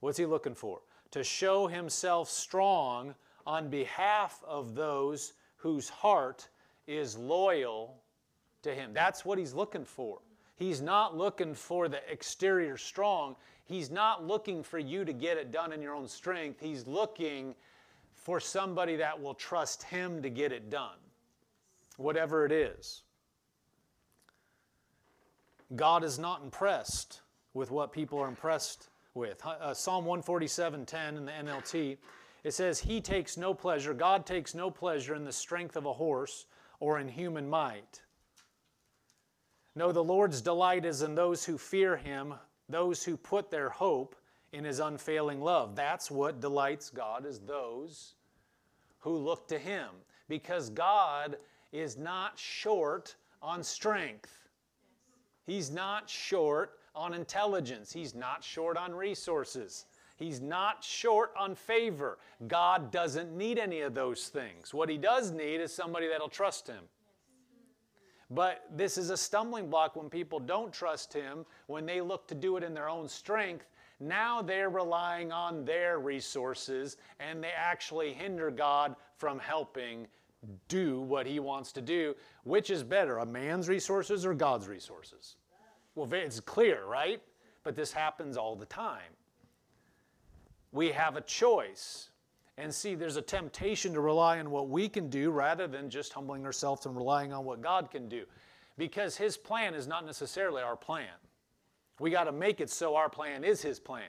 What's 0.00 0.18
he 0.18 0.26
looking 0.26 0.54
for? 0.54 0.80
to 1.16 1.24
show 1.24 1.66
himself 1.66 2.28
strong 2.28 3.14
on 3.46 3.70
behalf 3.70 4.42
of 4.46 4.74
those 4.74 5.32
whose 5.56 5.88
heart 5.88 6.48
is 6.86 7.16
loyal 7.16 8.02
to 8.62 8.74
him. 8.74 8.90
That's 8.92 9.24
what 9.24 9.38
he's 9.38 9.54
looking 9.54 9.84
for. 9.84 10.18
He's 10.56 10.80
not 10.80 11.16
looking 11.16 11.54
for 11.54 11.88
the 11.88 12.00
exterior 12.10 12.76
strong. 12.76 13.36
He's 13.66 13.90
not 13.90 14.24
looking 14.24 14.62
for 14.62 14.78
you 14.78 15.04
to 15.04 15.12
get 15.12 15.36
it 15.36 15.50
done 15.50 15.72
in 15.72 15.82
your 15.82 15.94
own 15.94 16.08
strength. 16.08 16.60
He's 16.60 16.86
looking 16.86 17.54
for 18.14 18.40
somebody 18.40 18.96
that 18.96 19.20
will 19.20 19.34
trust 19.34 19.82
him 19.82 20.22
to 20.22 20.30
get 20.30 20.52
it 20.52 20.70
done, 20.70 20.98
whatever 21.96 22.46
it 22.46 22.52
is. 22.52 23.02
God 25.74 26.04
is 26.04 26.18
not 26.18 26.42
impressed 26.42 27.22
with 27.54 27.72
what 27.72 27.92
people 27.92 28.20
are 28.20 28.28
impressed 28.28 28.88
with. 29.14 29.44
Uh, 29.44 29.74
Psalm 29.74 30.04
147:10 30.04 31.16
in 31.16 31.24
the 31.24 31.32
NLT, 31.32 31.98
it 32.44 32.52
says, 32.52 32.78
He 32.78 33.00
takes 33.00 33.36
no 33.36 33.52
pleasure, 33.52 33.92
God 33.92 34.26
takes 34.26 34.54
no 34.54 34.70
pleasure 34.70 35.16
in 35.16 35.24
the 35.24 35.32
strength 35.32 35.74
of 35.74 35.86
a 35.86 35.92
horse 35.92 36.46
or 36.78 37.00
in 37.00 37.08
human 37.08 37.48
might. 37.48 38.02
No, 39.74 39.90
the 39.90 40.04
Lord's 40.04 40.40
delight 40.40 40.84
is 40.84 41.02
in 41.02 41.14
those 41.14 41.44
who 41.44 41.58
fear 41.58 41.96
Him, 41.96 42.34
those 42.68 43.04
who 43.04 43.16
put 43.16 43.50
their 43.50 43.70
hope 43.70 44.16
in 44.52 44.64
His 44.64 44.80
unfailing 44.80 45.40
love. 45.40 45.76
That's 45.76 46.10
what 46.10 46.40
delights 46.40 46.90
God, 46.90 47.26
is 47.26 47.40
those 47.40 48.14
who 49.00 49.16
look 49.16 49.48
to 49.48 49.58
Him. 49.58 49.88
Because 50.28 50.70
God 50.70 51.36
is 51.72 51.96
not 51.96 52.38
short 52.38 53.14
on 53.42 53.62
strength. 53.62 54.48
He's 55.46 55.70
not 55.70 56.10
short 56.10 56.78
on 56.94 57.14
intelligence. 57.14 57.92
He's 57.92 58.14
not 58.14 58.42
short 58.42 58.76
on 58.76 58.94
resources. 58.94 59.86
He's 60.16 60.40
not 60.40 60.82
short 60.82 61.32
on 61.38 61.54
favor. 61.54 62.18
God 62.48 62.90
doesn't 62.90 63.36
need 63.36 63.58
any 63.58 63.82
of 63.82 63.94
those 63.94 64.28
things. 64.28 64.72
What 64.72 64.88
he 64.88 64.96
does 64.96 65.30
need 65.30 65.60
is 65.60 65.72
somebody 65.72 66.08
that'll 66.08 66.28
trust 66.28 66.66
him. 66.66 66.84
But 68.30 68.64
this 68.74 68.98
is 68.98 69.10
a 69.10 69.16
stumbling 69.16 69.70
block 69.70 69.94
when 69.94 70.10
people 70.10 70.40
don't 70.40 70.72
trust 70.72 71.12
him, 71.12 71.46
when 71.66 71.86
they 71.86 72.00
look 72.00 72.26
to 72.28 72.34
do 72.34 72.56
it 72.56 72.64
in 72.64 72.74
their 72.74 72.88
own 72.88 73.08
strength. 73.08 73.66
Now 74.00 74.42
they're 74.42 74.68
relying 74.68 75.32
on 75.32 75.64
their 75.64 76.00
resources 76.00 76.96
and 77.20 77.42
they 77.42 77.52
actually 77.56 78.12
hinder 78.12 78.50
God 78.50 78.96
from 79.16 79.38
helping 79.38 80.06
do 80.68 81.00
what 81.00 81.26
he 81.26 81.40
wants 81.40 81.72
to 81.72 81.80
do. 81.80 82.14
Which 82.44 82.70
is 82.70 82.82
better, 82.82 83.18
a 83.18 83.26
man's 83.26 83.68
resources 83.68 84.26
or 84.26 84.34
God's 84.34 84.68
resources? 84.68 85.36
Well, 85.94 86.12
it's 86.12 86.40
clear, 86.40 86.84
right? 86.84 87.22
But 87.62 87.74
this 87.74 87.92
happens 87.92 88.36
all 88.36 88.54
the 88.54 88.66
time. 88.66 89.12
We 90.72 90.92
have 90.92 91.16
a 91.16 91.22
choice. 91.22 92.10
And 92.58 92.74
see, 92.74 92.94
there's 92.94 93.16
a 93.16 93.22
temptation 93.22 93.92
to 93.92 94.00
rely 94.00 94.38
on 94.38 94.50
what 94.50 94.68
we 94.68 94.88
can 94.88 95.10
do 95.10 95.30
rather 95.30 95.66
than 95.66 95.90
just 95.90 96.12
humbling 96.12 96.46
ourselves 96.46 96.86
and 96.86 96.96
relying 96.96 97.32
on 97.32 97.44
what 97.44 97.60
God 97.60 97.90
can 97.90 98.08
do. 98.08 98.24
Because 98.78 99.16
His 99.16 99.36
plan 99.36 99.74
is 99.74 99.86
not 99.86 100.06
necessarily 100.06 100.62
our 100.62 100.76
plan. 100.76 101.08
We 101.98 102.10
got 102.10 102.24
to 102.24 102.32
make 102.32 102.60
it 102.60 102.70
so 102.70 102.96
our 102.96 103.08
plan 103.08 103.44
is 103.44 103.62
His 103.62 103.78
plan. 103.78 104.08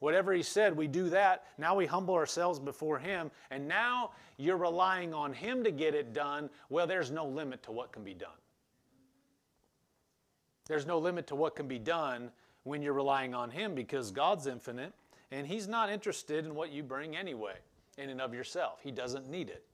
Whatever 0.00 0.32
He 0.32 0.42
said, 0.42 0.76
we 0.76 0.86
do 0.86 1.08
that. 1.10 1.44
Now 1.56 1.74
we 1.74 1.86
humble 1.86 2.14
ourselves 2.14 2.58
before 2.58 2.98
Him, 2.98 3.30
and 3.50 3.66
now 3.66 4.10
you're 4.36 4.56
relying 4.56 5.12
on 5.12 5.32
Him 5.32 5.64
to 5.64 5.70
get 5.70 5.94
it 5.94 6.12
done. 6.12 6.50
Well, 6.68 6.86
there's 6.86 7.10
no 7.10 7.26
limit 7.26 7.62
to 7.64 7.72
what 7.72 7.92
can 7.92 8.04
be 8.04 8.14
done. 8.14 8.30
There's 10.68 10.86
no 10.86 10.98
limit 10.98 11.26
to 11.28 11.34
what 11.34 11.56
can 11.56 11.66
be 11.66 11.78
done 11.78 12.30
when 12.64 12.82
you're 12.82 12.92
relying 12.92 13.34
on 13.34 13.50
Him 13.50 13.74
because 13.74 14.10
God's 14.10 14.46
infinite 14.46 14.92
and 15.30 15.46
He's 15.46 15.66
not 15.66 15.90
interested 15.90 16.44
in 16.44 16.54
what 16.54 16.70
you 16.70 16.82
bring 16.82 17.16
anyway, 17.16 17.54
in 17.98 18.10
and 18.10 18.20
of 18.20 18.32
yourself. 18.32 18.80
He 18.82 18.90
doesn't 18.90 19.28
need 19.28 19.48
it. 19.48 19.64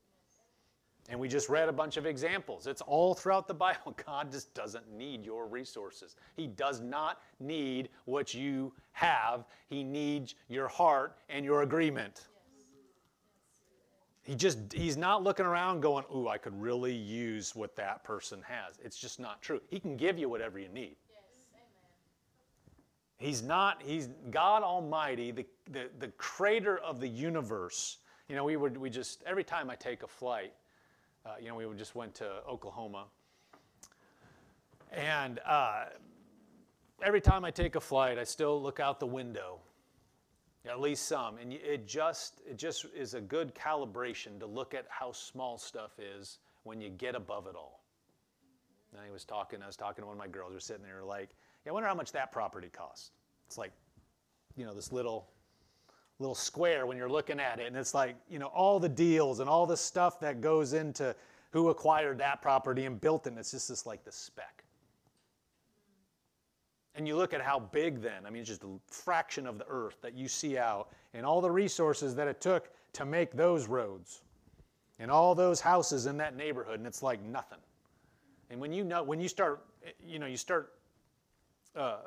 And 1.11 1.21
we 1.21 1.29
just 1.29 1.51
read 1.51 1.69
a 1.69 1.73
bunch 1.73 1.99
of 1.99 2.07
examples. 2.07 2.67
It's 2.67 2.81
all 2.81 3.15
throughout 3.15 3.47
the 3.47 3.55
Bible. 3.55 3.95
God 4.07 4.33
just 4.33 4.55
doesn't 4.55 4.91
need 4.91 5.25
your 5.25 5.47
resources. 5.47 6.17
He 6.35 6.47
does 6.47 6.81
not 6.81 7.21
need 7.41 7.91
what 8.07 8.33
you 8.33 8.73
have, 8.93 9.45
He 9.69 9.85
needs 9.85 10.35
your 10.49 10.69
heart 10.69 11.19
and 11.29 11.45
your 11.45 11.63
agreement. 11.63 12.29
He 14.23 14.35
just, 14.35 14.73
he's 14.73 14.97
not 14.97 15.23
looking 15.23 15.45
around 15.45 15.81
going, 15.81 16.05
Ooh, 16.15 16.29
I 16.29 16.39
could 16.39 16.59
really 16.59 16.95
use 16.95 17.55
what 17.55 17.77
that 17.77 18.05
person 18.05 18.41
has. 18.49 18.79
It's 18.83 18.97
just 18.97 19.21
not 19.21 19.43
true. 19.43 19.61
He 19.69 19.79
can 19.79 19.99
give 19.99 20.19
you 20.19 20.31
whatever 20.31 20.59
you 20.59 20.69
need. 20.69 20.97
He's 23.19 23.43
not, 23.43 23.83
he's 23.85 24.09
God 24.31 24.63
Almighty, 24.63 25.31
the, 25.31 25.47
the, 25.71 25.89
the 25.99 26.09
creator 26.09 26.79
of 26.79 27.01
the 27.01 27.09
universe. 27.09 27.99
You 28.29 28.37
know, 28.37 28.45
we 28.45 28.57
would, 28.57 28.77
we 28.77 28.89
just, 28.89 29.23
every 29.27 29.45
time 29.45 29.69
I 29.69 29.75
take 29.75 30.03
a 30.03 30.07
flight, 30.07 30.53
uh, 31.27 31.35
you 31.41 31.49
know, 31.49 31.57
we 31.57 31.67
just 31.77 31.95
went 31.95 32.15
to 32.17 32.27
Oklahoma. 32.49 33.05
And 34.93 35.41
uh, 35.47 35.87
every 37.03 37.21
time 37.21 37.45
I 37.45 37.51
take 37.51 37.77
a 37.77 37.81
flight, 37.81 38.19
I 38.19 38.25
still 38.25 38.63
look 38.63 38.81
out 38.81 38.99
the 38.99 39.07
window, 39.07 39.59
at 40.67 40.81
least 40.81 41.07
some. 41.07 41.37
And 41.37 41.53
it 41.53 41.87
just, 41.87 42.41
it 42.49 42.57
just 42.57 42.87
is 42.97 43.13
a 43.13 43.21
good 43.21 43.55
calibration 43.55 44.39
to 44.41 44.47
look 44.47 44.73
at 44.73 44.87
how 44.89 45.13
small 45.13 45.59
stuff 45.59 45.99
is 45.99 46.39
when 46.63 46.81
you 46.81 46.89
get 46.89 47.15
above 47.15 47.47
it 47.47 47.57
all. 47.57 47.83
And 48.97 49.05
he 49.05 49.13
was 49.13 49.25
talking, 49.25 49.63
I 49.63 49.67
was 49.67 49.77
talking 49.77 50.03
to 50.03 50.07
one 50.07 50.15
of 50.15 50.19
my 50.19 50.29
girls, 50.29 50.53
we 50.53 50.57
are 50.57 50.61
sitting 50.61 50.85
there 50.85 51.03
like, 51.05 51.31
yeah, 51.67 51.73
I 51.73 51.75
wonder 51.75 51.89
how 51.89 51.95
much 51.95 52.13
that 52.13 52.33
property 52.33 52.69
cost. 52.73 53.13
It's 53.47 53.59
like, 53.59 53.73
you 54.57 54.65
know, 54.65 54.73
this 54.73 54.93
little 54.93 55.27
little 56.19 56.35
square 56.35 56.87
when 56.87 56.97
you're 56.97 57.11
looking 57.11 57.41
at 57.41 57.59
it. 57.59 57.67
And 57.67 57.77
it's 57.77 57.95
like 57.95 58.17
you 58.29 58.39
know 58.39 58.47
all 58.47 58.79
the 58.79 58.89
deals 58.89 59.41
and 59.41 59.49
all 59.49 59.67
the 59.67 59.77
stuff 59.77 60.21
that 60.21 60.41
goes 60.41 60.73
into 60.73 61.15
who 61.51 61.69
acquired 61.69 62.19
that 62.19 62.43
property 62.43 62.85
and 62.85 63.01
built 63.01 63.27
it 63.27 63.35
it's 63.37 63.53
just 63.53 63.69
this 63.69 63.87
like 63.87 64.05
the 64.05 64.11
speck 64.11 64.65
and 66.97 67.07
you 67.07 67.15
look 67.17 67.33
at 67.33 67.41
how 67.41 67.61
big 67.61 68.03
then 68.03 68.27
i 68.27 68.31
mean 68.31 68.41
it's 68.41 68.49
just 68.49 68.65
a 68.65 68.69
fraction 68.89 69.47
of 69.47 69.57
the 69.57 69.65
earth 69.69 69.97
that 70.03 70.15
you 70.15 70.27
see 70.27 70.59
out 70.59 70.89
and 71.13 71.25
all 71.25 71.41
the 71.41 71.51
resources 71.51 72.13
that 72.13 72.27
it 72.27 72.41
took 72.41 72.71
to 72.93 73.05
make 73.05 73.33
those 73.33 73.69
roads 73.69 74.23
and 74.99 75.11
all 75.11 75.35
those 75.35 75.61
houses 75.61 76.07
in 76.07 76.17
that 76.17 76.37
neighborhood 76.37 76.79
and 76.79 76.87
it's 76.87 77.03
like 77.03 77.23
nothing. 77.23 77.59
And 78.51 78.61
when 78.61 78.73
you 78.73 78.85
know 78.85 79.03
when 79.03 79.21
you 79.21 79.29
start 79.29 79.65
you 80.05 80.19
know 80.19 80.27
you 80.27 80.37
start 80.37 80.73
uh, 81.77 82.03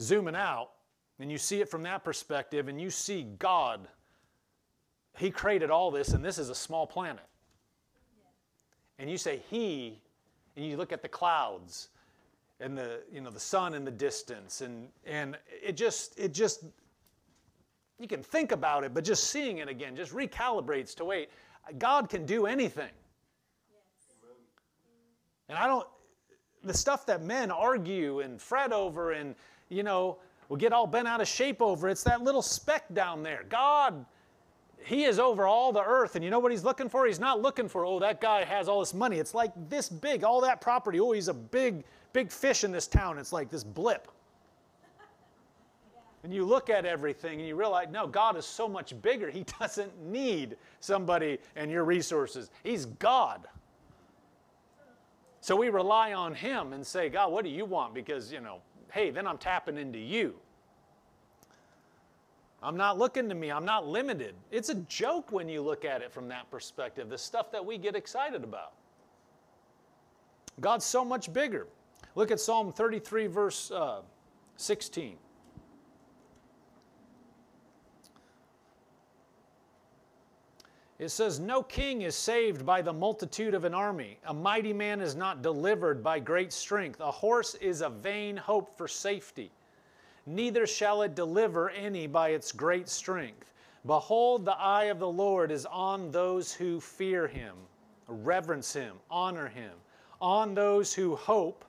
zooming 0.00 0.34
out 0.34 0.70
and 1.18 1.30
you 1.30 1.38
see 1.38 1.60
it 1.60 1.68
from 1.68 1.82
that 1.82 2.04
perspective 2.04 2.68
and 2.68 2.80
you 2.80 2.90
see 2.90 3.26
God, 3.38 3.88
He 5.16 5.30
created 5.30 5.70
all 5.70 5.90
this 5.90 6.08
and 6.10 6.24
this 6.24 6.38
is 6.38 6.50
a 6.50 6.54
small 6.54 6.86
planet. 6.86 7.24
And 8.98 9.10
you 9.10 9.18
say 9.18 9.40
He, 9.50 10.00
and 10.56 10.64
you 10.64 10.76
look 10.76 10.92
at 10.92 11.02
the 11.02 11.08
clouds 11.08 11.88
and 12.60 12.76
the, 12.76 13.00
you 13.12 13.20
know, 13.20 13.30
the 13.30 13.40
sun 13.40 13.74
in 13.74 13.84
the 13.84 13.90
distance 13.90 14.60
and, 14.60 14.88
and 15.04 15.36
it 15.48 15.76
just, 15.76 16.18
it 16.18 16.32
just, 16.32 16.64
you 17.98 18.08
can 18.08 18.22
think 18.22 18.52
about 18.52 18.84
it, 18.84 18.92
but 18.92 19.04
just 19.04 19.24
seeing 19.24 19.58
it 19.58 19.68
again 19.68 19.96
just 19.96 20.12
recalibrates 20.12 20.94
to 20.96 21.04
wait, 21.04 21.30
God 21.78 22.08
can 22.08 22.26
do 22.26 22.46
anything. 22.46 22.90
And 25.48 25.56
I 25.56 25.66
don't, 25.66 25.86
the 26.64 26.74
stuff 26.74 27.06
that 27.06 27.22
men 27.22 27.50
argue 27.50 28.20
and 28.20 28.40
fret 28.40 28.72
over 28.72 29.12
and, 29.12 29.34
you 29.68 29.82
know, 29.82 30.18
will 30.48 30.56
get 30.56 30.72
all 30.72 30.86
bent 30.86 31.08
out 31.08 31.20
of 31.20 31.28
shape 31.28 31.60
over, 31.60 31.88
it's 31.88 32.04
that 32.04 32.22
little 32.22 32.42
speck 32.42 32.84
down 32.94 33.22
there. 33.22 33.44
God, 33.48 34.04
He 34.84 35.04
is 35.04 35.18
over 35.18 35.46
all 35.46 35.72
the 35.72 35.82
earth, 35.82 36.14
and 36.14 36.24
you 36.24 36.30
know 36.30 36.38
what 36.38 36.52
He's 36.52 36.64
looking 36.64 36.88
for? 36.88 37.06
He's 37.06 37.20
not 37.20 37.40
looking 37.40 37.68
for, 37.68 37.84
oh, 37.84 37.98
that 38.00 38.20
guy 38.20 38.44
has 38.44 38.68
all 38.68 38.80
this 38.80 38.94
money. 38.94 39.18
It's 39.18 39.34
like 39.34 39.52
this 39.68 39.88
big, 39.88 40.24
all 40.24 40.40
that 40.42 40.60
property. 40.60 41.00
Oh, 41.00 41.12
he's 41.12 41.28
a 41.28 41.34
big, 41.34 41.84
big 42.12 42.30
fish 42.30 42.64
in 42.64 42.72
this 42.72 42.86
town. 42.86 43.18
It's 43.18 43.32
like 43.32 43.50
this 43.50 43.64
blip. 43.64 44.08
And 46.26 46.34
you 46.34 46.44
look 46.44 46.70
at 46.70 46.84
everything 46.84 47.38
and 47.38 47.46
you 47.46 47.54
realize, 47.54 47.86
no, 47.92 48.08
God 48.08 48.36
is 48.36 48.44
so 48.44 48.66
much 48.66 49.00
bigger. 49.00 49.30
He 49.30 49.44
doesn't 49.60 49.96
need 50.04 50.56
somebody 50.80 51.38
and 51.54 51.70
your 51.70 51.84
resources. 51.84 52.50
He's 52.64 52.86
God. 52.86 53.46
So 55.40 55.54
we 55.54 55.68
rely 55.68 56.14
on 56.14 56.34
Him 56.34 56.72
and 56.72 56.84
say, 56.84 57.08
God, 57.08 57.30
what 57.30 57.44
do 57.44 57.50
you 57.50 57.64
want? 57.64 57.94
Because, 57.94 58.32
you 58.32 58.40
know, 58.40 58.60
hey, 58.96 59.10
then 59.10 59.26
I'm 59.26 59.36
tapping 59.36 59.76
into 59.76 59.98
you. 59.98 60.36
I'm 62.62 62.78
not 62.78 62.98
looking 62.98 63.28
to 63.28 63.34
me, 63.34 63.52
I'm 63.52 63.66
not 63.66 63.86
limited. 63.86 64.34
It's 64.50 64.70
a 64.70 64.74
joke 64.74 65.30
when 65.30 65.50
you 65.50 65.60
look 65.60 65.84
at 65.84 66.00
it 66.00 66.10
from 66.10 66.28
that 66.28 66.50
perspective, 66.50 67.10
the 67.10 67.18
stuff 67.18 67.52
that 67.52 67.64
we 67.64 67.76
get 67.76 67.94
excited 67.94 68.42
about. 68.42 68.72
God's 70.60 70.86
so 70.86 71.04
much 71.04 71.30
bigger. 71.30 71.66
Look 72.14 72.30
at 72.30 72.40
Psalm 72.40 72.72
33, 72.72 73.26
verse 73.26 73.70
uh, 73.70 74.00
16. 74.56 75.18
It 80.98 81.10
says, 81.10 81.38
No 81.38 81.62
king 81.62 82.02
is 82.02 82.14
saved 82.14 82.64
by 82.64 82.80
the 82.80 82.92
multitude 82.92 83.52
of 83.52 83.64
an 83.64 83.74
army. 83.74 84.18
A 84.24 84.32
mighty 84.32 84.72
man 84.72 85.00
is 85.00 85.14
not 85.14 85.42
delivered 85.42 86.02
by 86.02 86.18
great 86.18 86.52
strength. 86.52 87.00
A 87.00 87.10
horse 87.10 87.54
is 87.56 87.82
a 87.82 87.90
vain 87.90 88.36
hope 88.36 88.74
for 88.76 88.88
safety. 88.88 89.50
Neither 90.24 90.66
shall 90.66 91.02
it 91.02 91.14
deliver 91.14 91.70
any 91.70 92.06
by 92.06 92.30
its 92.30 92.50
great 92.50 92.88
strength. 92.88 93.52
Behold, 93.84 94.44
the 94.44 94.58
eye 94.58 94.84
of 94.84 94.98
the 94.98 95.08
Lord 95.08 95.52
is 95.52 95.66
on 95.66 96.10
those 96.10 96.52
who 96.52 96.80
fear 96.80 97.28
him, 97.28 97.54
reverence 98.08 98.72
him, 98.72 98.96
honor 99.10 99.48
him, 99.48 99.72
on 100.20 100.54
those 100.54 100.92
who 100.94 101.14
hope 101.14 101.64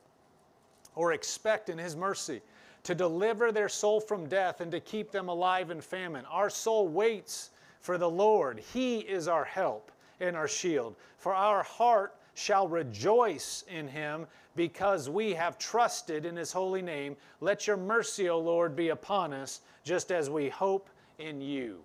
or 0.96 1.14
expect 1.14 1.70
in 1.70 1.78
his 1.78 1.96
mercy, 1.96 2.42
to 2.82 2.96
deliver 2.96 3.52
their 3.52 3.70
soul 3.70 4.00
from 4.00 4.28
death 4.28 4.62
and 4.62 4.72
to 4.72 4.80
keep 4.80 5.12
them 5.12 5.28
alive 5.28 5.70
in 5.70 5.82
famine. 5.82 6.26
Our 6.26 6.50
soul 6.50 6.88
waits 6.88 7.52
for 7.80 7.98
the 7.98 8.10
Lord, 8.10 8.60
He 8.74 9.00
is 9.00 9.28
our 9.28 9.46
help 9.46 9.92
and 10.20 10.36
our 10.36 10.48
shield. 10.48 10.96
For 11.18 11.34
our 11.34 11.64
heart 11.64 12.16
shall 12.34 12.68
rejoice 12.68 13.64
in 13.68 13.88
Him 13.88 14.28
because 14.56 15.10
we 15.10 15.34
have 15.34 15.58
trusted 15.58 16.26
in 16.26 16.36
His 16.36 16.52
holy 16.52 16.82
name. 16.82 17.16
Let 17.42 17.68
your 17.68 17.78
mercy, 17.78 18.30
O 18.30 18.40
Lord, 18.40 18.76
be 18.76 18.90
upon 18.90 19.34
us, 19.34 19.62
just 19.84 20.12
as 20.12 20.30
we 20.30 20.50
hope 20.50 20.90
in 21.20 21.42
you. 21.42 21.80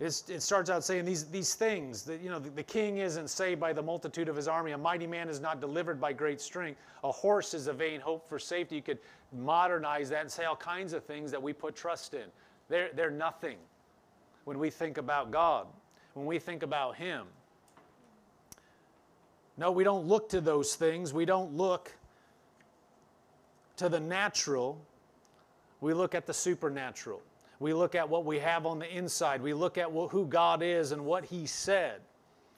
It's, 0.00 0.28
it 0.30 0.42
starts 0.42 0.70
out 0.70 0.84
saying 0.84 1.04
these, 1.04 1.24
these 1.24 1.54
things 1.54 2.04
that 2.04 2.20
you 2.20 2.30
know 2.30 2.38
the, 2.38 2.50
the, 2.50 2.62
king 2.62 2.98
isn't 2.98 3.28
saved 3.28 3.60
by 3.60 3.72
the 3.72 3.82
multitude 3.82 4.28
of 4.28 4.36
his 4.36 4.46
army 4.46 4.70
a 4.70 4.78
mighty 4.78 5.08
man 5.08 5.28
is 5.28 5.40
not 5.40 5.60
delivered 5.60 6.00
by 6.00 6.12
great 6.12 6.40
strength 6.40 6.78
a 7.02 7.10
horse 7.10 7.52
is 7.52 7.66
a 7.66 7.72
vain 7.72 8.00
hope 8.00 8.28
for 8.28 8.38
safety 8.38 8.76
you 8.76 8.82
could 8.82 9.00
modernize 9.32 10.08
that 10.10 10.20
and 10.20 10.30
say 10.30 10.44
all 10.44 10.54
kinds 10.54 10.92
of 10.92 11.02
things 11.02 11.32
that 11.32 11.42
we 11.42 11.52
put 11.52 11.74
trust 11.74 12.14
in 12.14 12.26
they're, 12.68 12.90
they're 12.94 13.10
nothing 13.10 13.56
when 14.44 14.58
we 14.58 14.70
think 14.70 14.98
about 14.98 15.30
God, 15.30 15.66
when 16.14 16.26
we 16.26 16.38
think 16.38 16.62
about 16.62 16.96
Him. 16.96 17.26
No, 19.56 19.72
we 19.72 19.84
don't 19.84 20.06
look 20.06 20.28
to 20.30 20.40
those 20.40 20.74
things. 20.74 21.12
We 21.12 21.24
don't 21.24 21.54
look 21.54 21.92
to 23.76 23.88
the 23.88 24.00
natural. 24.00 24.80
We 25.80 25.94
look 25.94 26.14
at 26.14 26.26
the 26.26 26.34
supernatural. 26.34 27.20
We 27.60 27.72
look 27.72 27.94
at 27.94 28.08
what 28.08 28.24
we 28.24 28.38
have 28.38 28.66
on 28.66 28.78
the 28.78 28.88
inside. 28.96 29.42
We 29.42 29.52
look 29.52 29.78
at 29.78 29.90
who 29.90 30.26
God 30.26 30.62
is 30.62 30.92
and 30.92 31.04
what 31.04 31.24
He 31.24 31.46
said. 31.46 32.00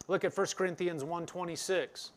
Look 0.09 0.25
at 0.25 0.37
1 0.37 0.47
Corinthians 0.57 1.03
126. 1.03 2.13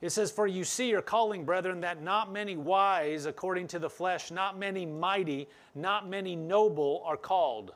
It 0.00 0.10
says, 0.10 0.30
For 0.30 0.46
you 0.46 0.64
see 0.64 0.88
your 0.88 1.02
calling, 1.02 1.44
brethren, 1.44 1.80
that 1.82 2.02
not 2.02 2.32
many 2.32 2.56
wise 2.56 3.26
according 3.26 3.66
to 3.68 3.78
the 3.78 3.90
flesh, 3.90 4.30
not 4.30 4.58
many 4.58 4.86
mighty, 4.86 5.48
not 5.74 6.08
many 6.08 6.34
noble 6.34 7.02
are 7.04 7.16
called. 7.16 7.74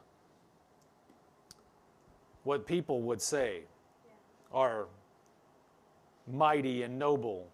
What 2.44 2.66
people 2.66 3.02
would 3.02 3.20
say 3.20 3.62
are 4.52 4.87
mighty 6.26 6.82
and 6.82 6.98
noble 6.98 7.48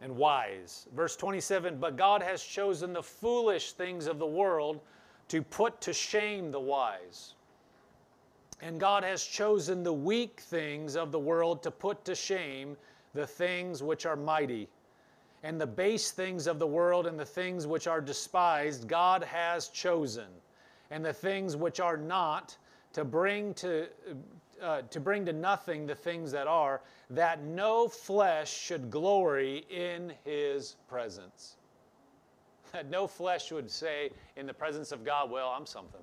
and 0.00 0.16
wise. 0.16 0.86
Verse 0.94 1.16
27 1.16 1.78
But 1.78 1.96
God 1.96 2.22
has 2.22 2.42
chosen 2.42 2.92
the 2.92 3.02
foolish 3.02 3.72
things 3.72 4.06
of 4.06 4.18
the 4.18 4.26
world 4.26 4.80
to 5.28 5.42
put 5.42 5.80
to 5.82 5.92
shame 5.92 6.50
the 6.50 6.60
wise. 6.60 7.34
And 8.60 8.80
God 8.80 9.04
has 9.04 9.22
chosen 9.22 9.84
the 9.84 9.92
weak 9.92 10.40
things 10.40 10.96
of 10.96 11.12
the 11.12 11.18
world 11.18 11.62
to 11.62 11.70
put 11.70 12.04
to 12.06 12.14
shame 12.14 12.76
the 13.14 13.26
things 13.26 13.82
which 13.82 14.06
are 14.06 14.16
mighty. 14.16 14.68
And 15.42 15.60
the 15.60 15.66
base 15.66 16.10
things 16.10 16.46
of 16.46 16.58
the 16.58 16.66
world 16.66 17.06
and 17.06 17.18
the 17.18 17.24
things 17.24 17.66
which 17.66 17.86
are 17.86 18.00
despised, 18.00 18.88
God 18.88 19.22
has 19.22 19.68
chosen. 19.68 20.28
And 20.90 21.04
the 21.04 21.12
things 21.12 21.56
which 21.56 21.80
are 21.80 21.96
not, 21.96 22.56
to 22.94 23.04
bring 23.04 23.54
to, 23.54 23.86
uh, 24.60 24.82
to 24.90 25.00
bring 25.00 25.24
to 25.26 25.32
nothing 25.32 25.86
the 25.86 25.94
things 25.94 26.32
that 26.32 26.46
are, 26.46 26.80
that 27.10 27.42
no 27.44 27.88
flesh 27.88 28.52
should 28.52 28.90
glory 28.90 29.64
in 29.70 30.12
his 30.24 30.76
presence. 30.88 31.54
That 32.72 32.90
no 32.90 33.06
flesh 33.06 33.50
would 33.50 33.70
say 33.70 34.10
in 34.36 34.46
the 34.46 34.52
presence 34.52 34.92
of 34.92 35.02
God, 35.02 35.30
Well, 35.30 35.48
I'm 35.48 35.64
something. 35.64 36.02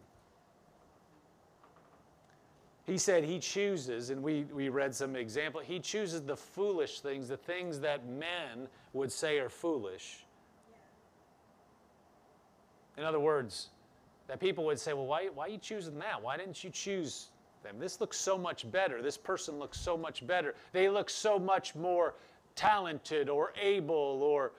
He 2.86 3.00
said 3.00 3.24
he 3.24 3.40
chooses, 3.40 4.12
and 4.12 4.22
we, 4.22 4.44
we 4.54 4.70
read 4.70 4.94
some 4.94 5.16
example, 5.16 5.60
he 5.60 5.80
chooses 5.80 6.22
the 6.22 6.38
foolish 6.38 7.00
things, 7.00 7.28
the 7.28 7.38
things 7.38 7.80
that 7.80 8.08
men 8.08 8.68
would 8.94 9.12
say 9.12 9.40
are 9.40 9.50
foolish. 9.50 10.26
In 12.98 13.04
other 13.04 13.20
words, 13.20 13.70
that 14.28 14.40
people 14.40 14.66
would 14.66 14.80
say, 14.80 14.94
well, 14.94 15.08
why, 15.08 15.30
why 15.34 15.46
are 15.46 15.50
you 15.50 15.58
choosing 15.58 15.98
that? 16.00 16.22
Why 16.22 16.38
didn't 16.38 16.64
you 16.64 16.70
choose 16.70 17.30
them? 17.64 17.80
This 17.80 18.00
looks 18.00 18.18
so 18.18 18.38
much 18.38 18.70
better. 18.72 19.02
This 19.02 19.18
person 19.18 19.58
looks 19.58 19.80
so 19.80 19.98
much 19.98 20.26
better. 20.26 20.54
They 20.72 20.88
look 20.88 21.10
so 21.10 21.40
much 21.40 21.76
more 21.76 22.14
talented 22.56 23.30
or 23.30 23.52
able 23.60 24.22
or 24.22 24.52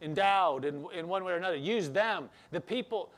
endowed 0.00 0.64
in, 0.64 0.86
in 0.94 1.08
one 1.08 1.24
way 1.24 1.32
or 1.32 1.36
another. 1.36 1.56
Use 1.56 1.90
them. 1.90 2.28
The 2.52 2.60
people, 2.60 3.10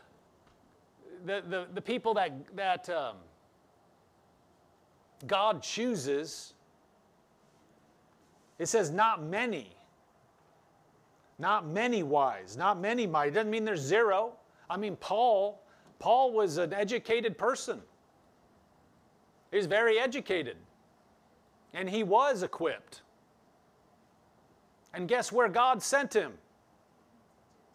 the, 1.26 1.42
the, 1.46 1.66
the 1.74 1.82
people 1.82 2.14
that, 2.14 2.32
that 2.56 2.88
um, 2.88 3.16
God 5.26 5.62
chooses, 5.62 6.54
it 8.58 8.66
says 8.66 8.90
not 8.90 9.22
many. 9.22 9.72
Not 11.38 11.66
many 11.66 12.02
wise, 12.02 12.56
not 12.56 12.80
many 12.80 13.06
mighty. 13.06 13.30
Doesn't 13.30 13.50
mean 13.50 13.64
there's 13.64 13.80
zero. 13.80 14.32
I 14.68 14.76
mean, 14.76 14.96
Paul, 14.96 15.62
Paul 15.98 16.32
was 16.32 16.56
an 16.56 16.72
educated 16.72 17.38
person. 17.38 17.80
He 19.50 19.56
was 19.56 19.66
very 19.66 19.98
educated. 19.98 20.56
And 21.74 21.88
he 21.88 22.02
was 22.02 22.42
equipped. 22.42 23.02
And 24.94 25.08
guess 25.08 25.30
where 25.30 25.48
God 25.48 25.82
sent 25.82 26.12
him? 26.12 26.32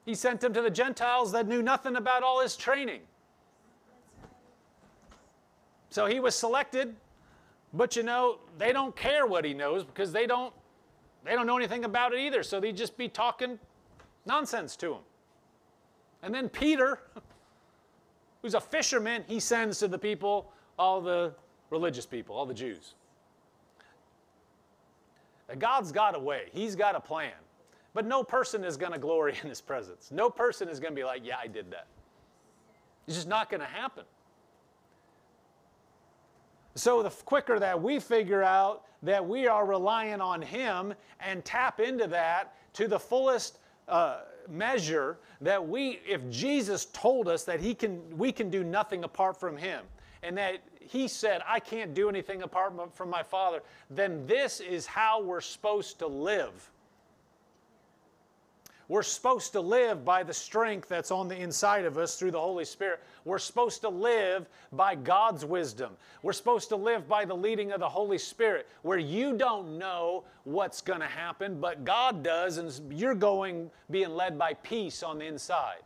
He 0.06 0.14
sent 0.14 0.44
him 0.44 0.54
to 0.54 0.62
the 0.62 0.70
Gentiles 0.70 1.32
that 1.32 1.48
knew 1.48 1.62
nothing 1.62 1.96
about 1.96 2.24
all 2.24 2.42
his 2.42 2.58
training. 2.58 3.02
So 5.90 6.06
he 6.06 6.20
was 6.20 6.36
selected 6.36 6.96
but 7.74 7.96
you 7.96 8.04
know, 8.04 8.40
they 8.58 8.72
don't 8.72 8.96
care 8.96 9.26
what 9.26 9.44
he 9.46 9.54
knows 9.54 9.84
because 9.84 10.12
they 10.12 10.28
don't 10.28 10.54
they 11.24 11.32
don't 11.32 11.48
know 11.48 11.58
anything 11.58 11.86
about 11.86 12.14
it 12.14 12.20
either. 12.20 12.44
So 12.44 12.60
they 12.60 12.72
just 12.72 12.98
be 12.98 13.08
talking 13.08 13.58
nonsense 14.26 14.76
to 14.78 14.94
him. 14.94 15.02
And 16.22 16.34
then 16.34 16.50
Peter, 16.50 17.00
who's 18.42 18.54
a 18.56 18.62
fisherman, 18.62 19.24
he 19.28 19.40
sends 19.40 19.80
to 19.80 19.88
the 19.88 19.98
people, 19.98 20.52
all 20.78 21.02
the 21.02 21.34
religious 21.70 22.06
people, 22.06 22.36
all 22.36 22.46
the 22.46 22.54
Jews. 22.54 22.96
God's 25.60 25.92
got 25.92 26.16
a 26.16 26.20
way. 26.20 26.46
He's 26.52 26.76
got 26.76 26.96
a 26.96 27.00
plan. 27.00 27.34
But 27.94 28.06
no 28.06 28.24
person 28.24 28.64
is 28.64 28.76
going 28.76 28.92
to 28.92 28.98
glory 28.98 29.36
in 29.44 29.50
his 29.50 29.62
presence. 29.62 30.12
No 30.12 30.30
person 30.30 30.68
is 30.68 30.80
going 30.80 30.94
to 30.94 30.96
be 30.96 31.04
like, 31.04 31.22
yeah, 31.24 31.38
I 31.42 31.48
did 31.48 31.72
that. 31.72 31.88
It's 33.08 33.16
just 33.16 33.28
not 33.28 33.50
going 33.50 33.62
to 33.62 33.68
happen. 33.68 34.06
So 36.76 37.04
the 37.04 37.10
quicker 37.10 37.60
that 37.60 37.82
we 37.82 38.00
figure 38.00 38.44
out 38.44 38.84
that 39.04 39.26
we 39.26 39.48
are 39.48 39.66
relying 39.66 40.22
on 40.22 40.42
Him 40.42 40.94
and 41.20 41.44
tap 41.46 41.80
into 41.80 42.08
that 42.08 42.56
to 42.74 42.88
the 42.88 43.00
fullest 43.00 43.60
uh, 43.88 44.22
measure, 44.50 45.20
that 45.42 45.68
we, 45.68 46.00
if 46.08 46.28
Jesus 46.30 46.86
told 46.86 47.28
us 47.28 47.44
that 47.44 47.60
He 47.60 47.76
can, 47.76 48.02
we 48.18 48.32
can 48.32 48.50
do 48.50 48.64
nothing 48.64 49.04
apart 49.04 49.40
from 49.40 49.56
Him, 49.56 49.86
and 50.24 50.38
that 50.38 50.64
He 50.80 51.08
said, 51.08 51.42
I 51.48 51.60
can't 51.60 51.94
do 51.94 52.10
anything 52.10 52.42
apart 52.42 52.74
from 52.96 53.10
my 53.10 53.24
Father, 53.24 53.62
then 53.90 54.26
this 54.26 54.60
is 54.60 54.86
how 54.88 55.22
we're 55.22 55.42
supposed 55.42 56.00
to 56.00 56.08
live. 56.08 56.72
We're 58.90 59.04
supposed 59.04 59.54
to 59.54 59.62
live 59.62 60.04
by 60.04 60.24
the 60.24 60.34
strength 60.34 60.90
that's 60.90 61.12
on 61.12 61.28
the 61.28 61.38
inside 61.38 61.86
of 61.86 61.98
us 61.98 62.18
through 62.18 62.32
the 62.32 62.40
Holy 62.40 62.66
Spirit. 62.66 63.02
We're 63.24 63.40
supposed 63.40 63.82
to 63.82 63.90
live 63.90 64.48
by 64.74 64.96
God's 64.96 65.46
wisdom. 65.46 65.94
We're 66.22 66.34
supposed 66.34 66.70
to 66.70 66.76
live 66.76 67.08
by 67.08 67.24
the 67.24 67.36
leading 67.36 67.72
of 67.72 67.80
the 67.80 67.88
Holy 67.88 68.18
Spirit, 68.18 68.68
where 68.82 68.98
you 68.98 69.38
don't 69.38 69.78
know 69.78 70.26
what's 70.44 70.82
going 70.82 71.00
to 71.00 71.06
happen, 71.06 71.62
but 71.62 71.86
God 71.86 72.24
does, 72.24 72.58
and 72.58 72.72
you're 72.92 73.16
going 73.16 73.72
being 73.90 74.16
led 74.16 74.38
by 74.38 74.54
peace 74.56 75.02
on 75.02 75.20
the 75.20 75.26
inside. 75.26 75.82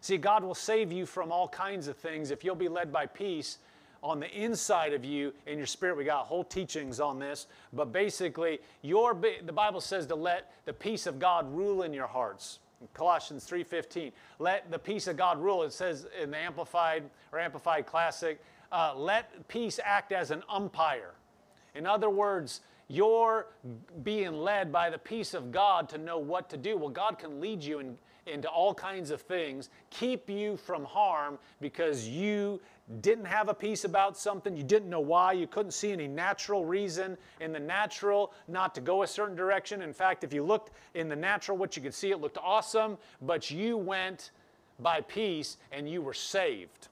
See, 0.00 0.16
God 0.16 0.42
will 0.44 0.54
save 0.54 0.92
you 0.92 1.06
from 1.06 1.32
all 1.32 1.48
kinds 1.48 1.88
of 1.88 1.96
things 1.96 2.30
if 2.30 2.44
you'll 2.44 2.54
be 2.54 2.68
led 2.68 2.92
by 2.92 3.06
peace 3.06 3.58
on 4.04 4.20
the 4.20 4.30
inside 4.30 4.92
of 4.92 5.04
you 5.04 5.32
in 5.46 5.56
your 5.56 5.66
spirit. 5.66 5.96
We 5.96 6.04
got 6.04 6.26
whole 6.26 6.44
teachings 6.44 7.00
on 7.00 7.18
this, 7.18 7.46
but 7.72 7.90
basically, 7.90 8.60
your 8.82 9.14
the 9.44 9.52
Bible 9.52 9.80
says 9.80 10.06
to 10.06 10.14
let 10.14 10.52
the 10.66 10.74
peace 10.74 11.06
of 11.06 11.18
God 11.18 11.52
rule 11.52 11.82
in 11.82 11.92
your 11.92 12.06
hearts. 12.06 12.60
Colossians 12.92 13.46
3:15. 13.46 14.12
Let 14.38 14.70
the 14.70 14.78
peace 14.78 15.06
of 15.08 15.16
God 15.16 15.38
rule. 15.38 15.62
It 15.62 15.72
says 15.72 16.06
in 16.20 16.30
the 16.30 16.36
Amplified 16.36 17.08
or 17.32 17.40
Amplified 17.40 17.86
Classic, 17.86 18.38
uh, 18.70 18.92
let 18.94 19.48
peace 19.48 19.80
act 19.82 20.12
as 20.12 20.30
an 20.30 20.42
umpire. 20.50 21.14
In 21.74 21.86
other 21.86 22.10
words, 22.10 22.60
you're 22.88 23.46
being 24.02 24.34
led 24.34 24.70
by 24.70 24.90
the 24.90 24.98
peace 24.98 25.32
of 25.32 25.50
God 25.50 25.88
to 25.88 25.98
know 25.98 26.18
what 26.18 26.50
to 26.50 26.58
do. 26.58 26.76
Well, 26.76 26.90
God 26.90 27.18
can 27.18 27.40
lead 27.40 27.64
you 27.64 27.78
in, 27.78 27.96
into 28.26 28.48
all 28.48 28.74
kinds 28.74 29.10
of 29.10 29.22
things, 29.22 29.70
keep 29.90 30.28
you 30.28 30.56
from 30.56 30.84
harm 30.84 31.38
because 31.60 32.06
you 32.06 32.60
didn't 33.00 33.24
have 33.24 33.48
a 33.48 33.54
peace 33.54 33.84
about 33.84 34.16
something, 34.16 34.56
you 34.56 34.62
didn't 34.62 34.90
know 34.90 35.00
why, 35.00 35.32
you 35.32 35.46
couldn't 35.46 35.72
see 35.72 35.90
any 35.90 36.06
natural 36.06 36.66
reason 36.66 37.16
in 37.40 37.52
the 37.52 37.58
natural 37.58 38.32
not 38.46 38.74
to 38.74 38.80
go 38.80 39.02
a 39.02 39.06
certain 39.06 39.34
direction. 39.34 39.80
In 39.82 39.92
fact, 39.92 40.22
if 40.22 40.34
you 40.34 40.42
looked 40.42 40.70
in 40.94 41.08
the 41.08 41.16
natural, 41.16 41.56
what 41.56 41.76
you 41.76 41.82
could 41.82 41.94
see, 41.94 42.10
it 42.10 42.20
looked 42.20 42.38
awesome, 42.38 42.98
but 43.22 43.50
you 43.50 43.78
went 43.78 44.32
by 44.80 45.00
peace 45.00 45.56
and 45.72 45.88
you 45.88 46.02
were 46.02 46.12
saved. 46.12 46.88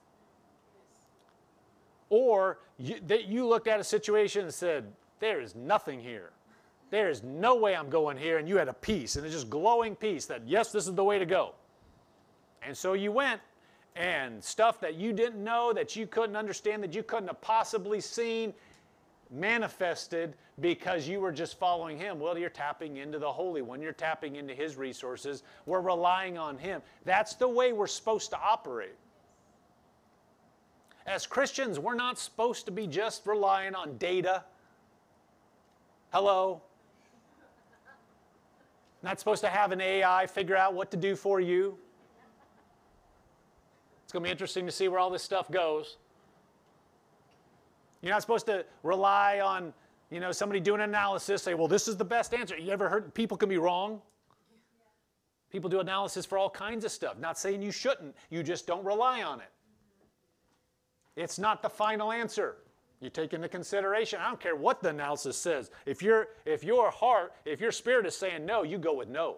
Or 2.09 2.59
you, 2.77 2.99
that 3.07 3.25
you 3.25 3.47
looked 3.47 3.67
at 3.67 3.79
a 3.79 3.83
situation 3.83 4.43
and 4.43 4.53
said, 4.53 4.85
There 5.19 5.41
is 5.41 5.55
nothing 5.55 5.99
here. 5.99 6.31
There 6.89 7.09
is 7.09 7.23
no 7.23 7.55
way 7.55 7.75
I'm 7.75 7.89
going 7.89 8.17
here. 8.17 8.37
And 8.37 8.47
you 8.47 8.57
had 8.57 8.67
a 8.67 8.73
peace, 8.73 9.15
and 9.15 9.25
it's 9.25 9.33
just 9.33 9.49
glowing 9.49 9.95
peace 9.95 10.25
that, 10.27 10.47
yes, 10.47 10.71
this 10.71 10.87
is 10.87 10.93
the 10.93 11.03
way 11.03 11.17
to 11.17 11.25
go. 11.25 11.53
And 12.61 12.77
so 12.77 12.93
you 12.93 13.11
went, 13.11 13.41
and 13.95 14.43
stuff 14.43 14.79
that 14.79 14.95
you 14.95 15.13
didn't 15.13 15.43
know, 15.43 15.71
that 15.73 15.95
you 15.95 16.07
couldn't 16.07 16.35
understand, 16.35 16.83
that 16.83 16.95
you 16.95 17.03
couldn't 17.03 17.27
have 17.27 17.41
possibly 17.41 18.01
seen 18.01 18.53
manifested 19.29 20.35
because 20.59 21.07
you 21.07 21.19
were 21.19 21.31
just 21.31 21.57
following 21.57 21.97
Him. 21.97 22.19
Well, 22.19 22.37
you're 22.37 22.49
tapping 22.49 22.97
into 22.97 23.19
the 23.19 23.31
Holy 23.31 23.61
One, 23.61 23.81
you're 23.81 23.91
tapping 23.91 24.35
into 24.35 24.53
His 24.53 24.77
resources, 24.77 25.43
we're 25.65 25.81
relying 25.81 26.37
on 26.37 26.57
Him. 26.57 26.81
That's 27.05 27.35
the 27.35 27.47
way 27.47 27.73
we're 27.73 27.87
supposed 27.87 28.29
to 28.31 28.39
operate. 28.39 28.95
As 31.05 31.27
Christians, 31.27 31.79
we're 31.79 31.95
not 31.95 32.17
supposed 32.17 32.65
to 32.65 32.71
be 32.71 32.87
just 32.87 33.25
relying 33.25 33.75
on 33.75 33.97
data. 33.97 34.43
Hello? 36.13 36.61
Not 39.01 39.19
supposed 39.19 39.41
to 39.41 39.49
have 39.49 39.73
an 39.73 39.81
AI 39.81 40.25
figure 40.27 40.55
out 40.55 40.73
what 40.73 40.91
to 40.91 40.97
do 40.97 41.15
for 41.15 41.41
you. 41.41 41.77
It's 44.13 44.15
going 44.15 44.25
to 44.25 44.27
be 44.27 44.31
interesting 44.31 44.67
to 44.67 44.71
see 44.71 44.87
where 44.89 44.99
all 44.99 45.09
this 45.09 45.23
stuff 45.23 45.49
goes. 45.49 45.97
You're 48.03 48.11
not 48.13 48.21
supposed 48.21 48.45
to 48.45 48.63
rely 48.83 49.39
on, 49.39 49.73
you 50.11 50.19
know, 50.19 50.31
somebody 50.31 50.59
doing 50.59 50.81
an 50.81 50.89
analysis, 50.89 51.41
say, 51.41 51.55
well, 51.55 51.67
this 51.67 51.87
is 51.87 51.97
the 51.97 52.05
best 52.05 52.31
answer. 52.31 52.55
You 52.55 52.69
ever 52.69 52.89
heard 52.89 53.11
people 53.15 53.37
can 53.37 53.49
be 53.49 53.57
wrong? 53.57 54.03
People 55.51 55.67
do 55.67 55.79
analysis 55.79 56.27
for 56.27 56.37
all 56.37 56.47
kinds 56.47 56.85
of 56.85 56.91
stuff. 56.91 57.17
Not 57.17 57.39
saying 57.39 57.63
you 57.63 57.71
shouldn't, 57.71 58.15
you 58.29 58.43
just 58.43 58.67
don't 58.67 58.85
rely 58.85 59.23
on 59.23 59.39
it. 59.39 59.49
It's 61.15 61.39
not 61.39 61.63
the 61.63 61.69
final 61.69 62.11
answer. 62.11 62.57
You 63.01 63.09
take 63.09 63.33
into 63.33 63.49
consideration. 63.49 64.19
I 64.21 64.27
don't 64.27 64.39
care 64.39 64.55
what 64.55 64.83
the 64.83 64.89
analysis 64.89 65.37
says. 65.37 65.71
If, 65.87 66.03
you 66.03 66.25
if 66.45 66.63
your 66.63 66.91
heart, 66.91 67.33
if 67.45 67.59
your 67.59 67.71
spirit 67.71 68.05
is 68.05 68.15
saying 68.15 68.45
no, 68.45 68.61
you 68.61 68.77
go 68.77 68.93
with 68.93 69.09
no. 69.09 69.37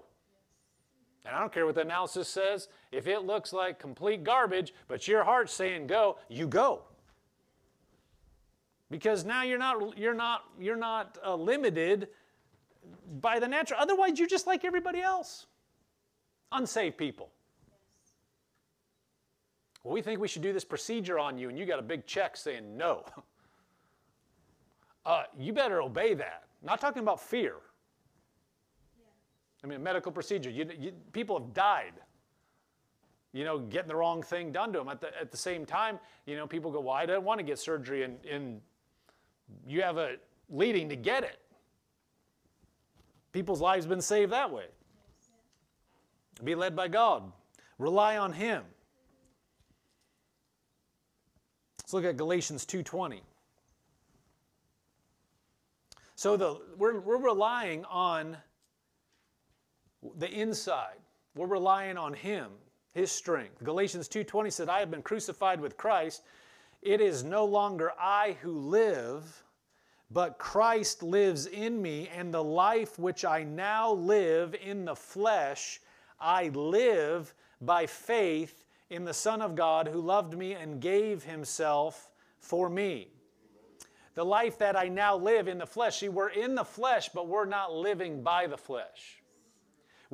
And 1.25 1.35
I 1.35 1.39
don't 1.39 1.51
care 1.51 1.65
what 1.65 1.75
the 1.75 1.81
analysis 1.81 2.27
says. 2.27 2.67
If 2.91 3.07
it 3.07 3.23
looks 3.23 3.51
like 3.51 3.79
complete 3.79 4.23
garbage, 4.23 4.73
but 4.88 5.07
your 5.07 5.23
heart's 5.23 5.53
saying 5.53 5.88
go, 5.88 6.17
you 6.29 6.47
go. 6.47 6.83
Because 8.91 9.25
now 9.25 9.41
you're 9.41 9.57
not, 9.57 9.97
you're 9.97 10.13
not, 10.13 10.43
you're 10.59 10.75
not 10.75 11.17
uh, 11.25 11.35
limited 11.35 12.09
by 13.19 13.39
the 13.39 13.47
natural. 13.47 13.79
Otherwise, 13.79 14.19
you're 14.19 14.27
just 14.27 14.45
like 14.45 14.63
everybody 14.63 15.01
else. 15.01 15.47
Unsaved 16.51 16.97
people. 16.97 17.31
Well, 19.83 19.93
we 19.93 20.01
think 20.01 20.19
we 20.19 20.27
should 20.27 20.43
do 20.43 20.53
this 20.53 20.63
procedure 20.63 21.17
on 21.17 21.38
you, 21.38 21.49
and 21.49 21.57
you 21.57 21.65
got 21.65 21.79
a 21.79 21.83
big 21.83 22.05
check 22.05 22.38
saying 22.38 22.77
no. 22.77 23.03
Uh, 25.05 25.21
you 25.38 25.53
better 25.53 25.83
obey 25.83 26.15
that. 26.15 26.45
Not 26.63 26.81
talking 26.81 27.03
about 27.03 27.21
fear. 27.21 27.57
I 29.63 29.67
mean, 29.67 29.77
a 29.77 29.83
medical 29.83 30.11
procedure. 30.11 30.49
You, 30.49 30.69
you, 30.79 30.91
people 31.11 31.39
have 31.39 31.53
died, 31.53 31.93
you 33.33 33.43
know, 33.43 33.59
getting 33.59 33.87
the 33.87 33.95
wrong 33.95 34.21
thing 34.21 34.51
done 34.51 34.71
to 34.73 34.79
them. 34.79 34.89
At 34.89 35.01
the, 35.01 35.19
at 35.19 35.31
the 35.31 35.37
same 35.37 35.65
time, 35.65 35.99
you 36.25 36.35
know, 36.35 36.45
people 36.45 36.71
go, 36.71 36.81
well, 36.81 36.93
I 36.93 37.05
don't 37.05 37.23
want 37.23 37.39
to 37.39 37.43
get 37.43 37.57
surgery, 37.57 38.03
and, 38.03 38.17
and 38.25 38.61
you 39.67 39.81
have 39.81 39.97
a 39.97 40.15
leading 40.49 40.89
to 40.89 40.95
get 40.95 41.23
it. 41.23 41.39
People's 43.31 43.61
lives 43.61 43.85
have 43.85 43.89
been 43.89 44.01
saved 44.01 44.31
that 44.31 44.51
way. 44.51 44.65
Be 46.43 46.55
led 46.55 46.75
by 46.75 46.87
God. 46.87 47.31
Rely 47.79 48.17
on 48.17 48.33
Him. 48.33 48.63
Let's 51.81 51.93
look 51.93 52.05
at 52.05 52.17
Galatians 52.17 52.65
2:20. 52.65 53.21
So 56.15 56.37
the, 56.37 56.61
we're, 56.77 56.99
we're 56.99 57.17
relying 57.17 57.83
on 57.85 58.37
the 60.17 60.29
inside. 60.29 60.97
We're 61.35 61.47
relying 61.47 61.97
on 61.97 62.13
Him, 62.13 62.51
His 62.93 63.11
strength. 63.11 63.63
Galatians 63.63 64.07
2:20 64.07 64.49
said, 64.49 64.69
"I 64.69 64.79
have 64.79 64.91
been 64.91 65.01
crucified 65.01 65.59
with 65.59 65.77
Christ. 65.77 66.23
It 66.81 67.01
is 67.01 67.23
no 67.23 67.45
longer 67.45 67.93
I 67.99 68.33
who 68.41 68.51
live, 68.51 69.43
but 70.11 70.37
Christ 70.37 71.03
lives 71.03 71.47
in 71.47 71.81
me, 71.81 72.07
and 72.09 72.33
the 72.33 72.43
life 72.43 72.99
which 72.99 73.25
I 73.25 73.43
now 73.43 73.91
live 73.91 74.55
in 74.55 74.85
the 74.85 74.95
flesh, 74.95 75.81
I 76.19 76.49
live 76.49 77.33
by 77.59 77.87
faith 77.87 78.63
in 78.89 79.03
the 79.03 79.13
Son 79.13 79.41
of 79.41 79.55
God 79.55 79.87
who 79.87 79.99
loved 79.99 80.37
me 80.37 80.53
and 80.53 80.81
gave 80.81 81.23
Himself 81.23 82.11
for 82.39 82.69
me." 82.69 83.15
the 84.15 84.25
life 84.25 84.57
that 84.57 84.77
I 84.77 84.87
now 84.87 85.15
live 85.17 85.47
in 85.47 85.57
the 85.57 85.67
flesh. 85.67 85.99
See, 85.99 86.09
we're 86.09 86.29
in 86.29 86.55
the 86.55 86.63
flesh, 86.63 87.09
but 87.09 87.27
we're 87.27 87.45
not 87.45 87.73
living 87.73 88.23
by 88.23 88.47
the 88.47 88.57
flesh. 88.57 89.21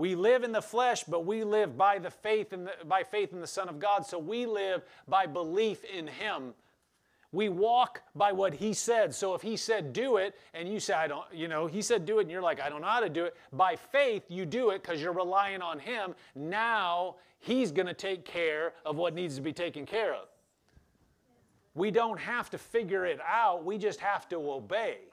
We 0.02 0.16
live 0.16 0.44
in 0.44 0.52
the 0.52 0.64
flesh, 0.64 1.04
but 1.04 1.28
we 1.28 1.44
live 1.44 1.78
by 1.78 2.00
the 2.00 2.10
faith 2.10 2.54
in 2.54 2.64
the, 2.64 2.72
by 2.88 3.04
faith 3.04 3.34
in 3.34 3.40
the 3.40 3.46
Son 3.46 3.70
of 3.70 3.78
God. 3.78 4.04
So 4.04 4.18
we 4.18 4.48
live 4.48 4.82
by 5.08 5.28
belief 5.28 5.84
in 5.84 6.08
Him. 6.08 6.56
We 7.32 7.50
walk 7.50 8.02
by 8.16 8.32
what 8.32 8.56
He 8.56 8.74
said. 8.74 9.14
So 9.14 9.36
if 9.36 9.44
He 9.44 9.56
said 9.56 9.94
do 9.94 10.18
it, 10.18 10.34
and 10.56 10.68
you 10.68 10.80
say 10.80 10.96
I 10.96 11.06
don't, 11.06 11.26
you 11.32 11.48
know, 11.48 11.68
He 11.68 11.84
said 11.84 12.08
do 12.08 12.18
it, 12.18 12.24
and 12.24 12.32
you're 12.32 12.42
like 12.42 12.60
I 12.60 12.68
don't 12.68 12.82
know 12.82 12.88
how 12.88 13.00
to 13.00 13.10
do 13.10 13.26
it. 13.26 13.36
By 13.54 13.76
faith, 13.76 14.24
you 14.28 14.44
do 14.44 14.72
it 14.72 14.82
because 14.82 15.00
you're 15.00 15.14
relying 15.14 15.62
on 15.62 15.78
Him. 15.78 16.16
Now 16.34 17.18
He's 17.38 17.72
going 17.72 17.86
to 17.86 17.94
take 17.94 18.26
care 18.26 18.74
of 18.84 18.96
what 18.96 19.14
needs 19.14 19.36
to 19.36 19.42
be 19.44 19.54
taken 19.54 19.86
care 19.86 20.16
of. 20.16 20.30
We 21.76 21.92
don't 21.92 22.20
have 22.20 22.50
to 22.50 22.58
figure 22.58 23.06
it 23.06 23.20
out, 23.24 23.64
we 23.64 23.78
just 23.78 24.00
have 24.00 24.28
to 24.30 24.38
obey. 24.52 25.11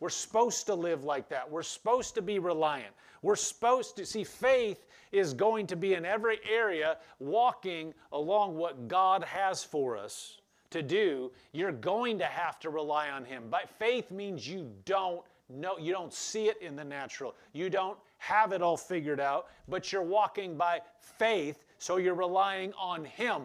We're 0.00 0.08
supposed 0.10 0.66
to 0.66 0.74
live 0.74 1.04
like 1.04 1.28
that. 1.28 1.50
We're 1.50 1.62
supposed 1.62 2.14
to 2.14 2.22
be 2.22 2.38
reliant. 2.38 2.94
We're 3.22 3.36
supposed 3.36 3.96
to 3.96 4.06
see 4.06 4.24
faith 4.24 4.86
is 5.10 5.34
going 5.34 5.66
to 5.68 5.76
be 5.76 5.94
in 5.94 6.04
every 6.04 6.38
area 6.48 6.98
walking 7.18 7.94
along 8.12 8.56
what 8.56 8.88
God 8.88 9.24
has 9.24 9.64
for 9.64 9.96
us 9.96 10.40
to 10.70 10.82
do. 10.82 11.32
You're 11.52 11.72
going 11.72 12.18
to 12.18 12.26
have 12.26 12.60
to 12.60 12.70
rely 12.70 13.10
on 13.10 13.24
Him. 13.24 13.44
But 13.50 13.68
faith 13.68 14.10
means 14.10 14.46
you 14.46 14.70
don't 14.84 15.22
know, 15.48 15.78
you 15.78 15.92
don't 15.92 16.12
see 16.12 16.46
it 16.46 16.60
in 16.60 16.76
the 16.76 16.84
natural. 16.84 17.34
You 17.52 17.70
don't 17.70 17.98
have 18.18 18.52
it 18.52 18.62
all 18.62 18.76
figured 18.76 19.20
out, 19.20 19.46
but 19.68 19.92
you're 19.92 20.02
walking 20.02 20.56
by 20.56 20.80
faith, 21.00 21.64
so 21.78 21.96
you're 21.96 22.14
relying 22.14 22.72
on 22.78 23.04
Him. 23.04 23.42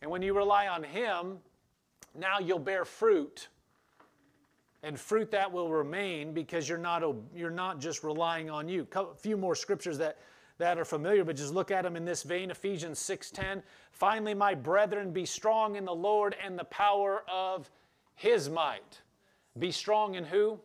And 0.00 0.10
when 0.10 0.22
you 0.22 0.34
rely 0.34 0.68
on 0.68 0.82
Him, 0.82 1.38
now 2.14 2.38
you'll 2.38 2.58
bear 2.58 2.84
fruit. 2.84 3.48
And 4.82 4.98
fruit 4.98 5.30
that 5.30 5.50
will 5.50 5.70
remain 5.70 6.32
because 6.32 6.68
you're 6.68 6.78
not, 6.78 7.04
you're 7.34 7.50
not 7.50 7.80
just 7.80 8.02
relying 8.02 8.50
on 8.50 8.68
you. 8.68 8.86
A 8.94 9.14
few 9.14 9.36
more 9.36 9.54
scriptures 9.54 9.96
that, 9.98 10.18
that 10.58 10.78
are 10.78 10.84
familiar, 10.84 11.24
but 11.24 11.36
just 11.36 11.54
look 11.54 11.70
at 11.70 11.82
them 11.82 11.94
in 11.94 12.04
this 12.04 12.22
vein 12.24 12.50
Ephesians 12.50 12.98
6:10. 12.98 13.62
Finally, 13.92 14.34
my 14.34 14.54
brethren, 14.54 15.12
be 15.12 15.24
strong 15.24 15.76
in 15.76 15.84
the 15.84 15.94
Lord 15.94 16.34
and 16.44 16.58
the 16.58 16.64
power 16.64 17.22
of 17.30 17.70
His 18.16 18.50
might. 18.50 19.00
Be 19.58 19.70
strong 19.70 20.14
in 20.14 20.24
who? 20.24 20.58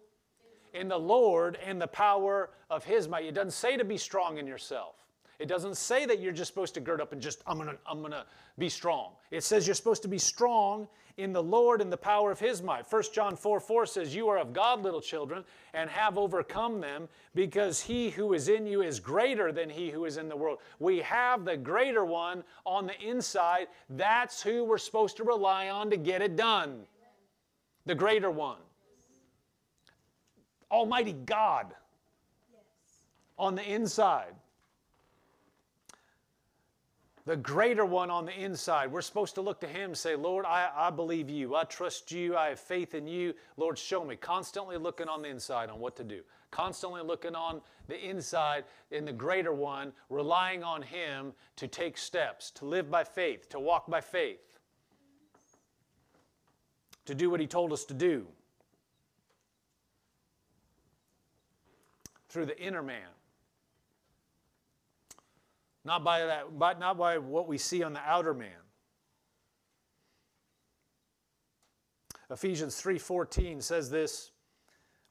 In 0.73 0.87
the 0.87 0.97
Lord 0.97 1.57
and 1.63 1.79
the 1.79 1.87
power 1.87 2.49
of 2.69 2.83
His 2.83 3.07
might. 3.07 3.25
It 3.25 3.33
doesn't 3.33 3.51
say 3.51 3.77
to 3.77 3.85
be 3.85 3.97
strong 3.97 4.37
in 4.37 4.47
yourself. 4.47 5.06
It 5.39 5.47
doesn't 5.47 5.77
say 5.77 6.05
that 6.05 6.19
you're 6.19 6.33
just 6.33 6.51
supposed 6.51 6.73
to 6.75 6.79
gird 6.79 6.99
up 6.99 7.13
and 7.13 7.21
just, 7.21 7.43
I'm 7.45 7.57
going 7.57 7.69
to 7.69 7.77
I'm 7.85 8.03
to 8.03 8.25
be 8.57 8.69
strong. 8.69 9.11
It 9.29 9.43
says 9.43 9.67
you're 9.67 9.75
supposed 9.75 10.01
to 10.01 10.07
be 10.07 10.17
strong 10.17 10.87
in 11.17 11.31
the 11.31 11.41
Lord 11.41 11.79
and 11.81 11.91
the 11.91 11.97
power 11.97 12.31
of 12.31 12.39
His 12.39 12.63
might. 12.63 12.91
1 12.91 13.03
John 13.13 13.35
4 13.35 13.59
4 13.59 13.85
says, 13.85 14.15
You 14.15 14.29
are 14.29 14.39
of 14.39 14.53
God, 14.53 14.81
little 14.81 15.01
children, 15.01 15.43
and 15.75 15.89
have 15.91 16.17
overcome 16.17 16.81
them, 16.81 17.07
because 17.35 17.81
He 17.81 18.09
who 18.09 18.33
is 18.33 18.49
in 18.49 18.65
you 18.65 18.81
is 18.81 18.99
greater 18.99 19.51
than 19.51 19.69
He 19.69 19.91
who 19.91 20.05
is 20.05 20.17
in 20.17 20.27
the 20.27 20.35
world. 20.35 20.57
We 20.79 20.99
have 20.99 21.45
the 21.45 21.57
greater 21.57 22.03
one 22.03 22.43
on 22.65 22.87
the 22.87 22.99
inside. 23.01 23.67
That's 23.91 24.41
who 24.41 24.63
we're 24.63 24.77
supposed 24.79 25.17
to 25.17 25.23
rely 25.23 25.69
on 25.69 25.91
to 25.91 25.97
get 25.97 26.23
it 26.23 26.35
done. 26.35 26.81
The 27.85 27.95
greater 27.95 28.31
one. 28.31 28.57
Almighty 30.71 31.13
God 31.13 31.73
on 33.37 33.55
the 33.55 33.63
inside 33.63 34.33
the 37.27 37.35
greater 37.35 37.85
one 37.85 38.09
on 38.09 38.25
the 38.25 38.31
inside. 38.31 38.89
We're 38.89 39.01
supposed 39.01 39.35
to 39.35 39.41
look 39.41 39.59
to 39.59 39.67
Him 39.67 39.89
and 39.89 39.97
say, 39.97 40.15
Lord, 40.15 40.45
I, 40.45 40.69
I 40.73 40.89
believe 40.89 41.29
you. 41.29 41.55
I 41.55 41.65
trust 41.65 42.09
you. 42.09 42.37
I 42.37 42.47
have 42.47 42.59
faith 42.59 42.95
in 42.95 43.05
you. 43.05 43.33
Lord, 43.57 43.77
show 43.77 44.05
me. 44.05 44.15
Constantly 44.15 44.77
looking 44.77 45.09
on 45.09 45.21
the 45.21 45.27
inside 45.27 45.69
on 45.69 45.77
what 45.77 45.97
to 45.97 46.05
do. 46.05 46.21
Constantly 46.51 47.01
looking 47.01 47.35
on 47.35 47.59
the 47.89 47.99
inside 47.99 48.63
in 48.91 49.03
the 49.03 49.11
greater 49.11 49.51
one, 49.51 49.91
relying 50.09 50.63
on 50.63 50.81
Him 50.81 51.33
to 51.57 51.67
take 51.67 51.97
steps, 51.97 52.49
to 52.51 52.65
live 52.65 52.89
by 52.89 53.03
faith, 53.03 53.49
to 53.49 53.59
walk 53.59 53.87
by 53.89 53.99
faith, 53.99 54.59
to 57.05 57.13
do 57.13 57.29
what 57.29 57.41
He 57.41 57.47
told 57.47 57.73
us 57.73 57.83
to 57.85 57.93
do. 57.93 58.25
Through 62.29 62.45
the 62.45 62.57
inner 62.57 62.81
man. 62.81 63.16
Not 65.87 66.03
by 66.03 66.25
that, 66.25 66.59
but 66.59 66.79
not 66.79 66.97
by 66.97 67.17
what 67.17 67.47
we 67.47 67.57
see 67.57 67.81
on 67.81 67.93
the 67.93 68.01
outer 68.01 68.33
man. 68.33 68.59
Ephesians 72.29 72.75
3:14 72.75 73.61
says 73.61 73.89
this 73.89 74.31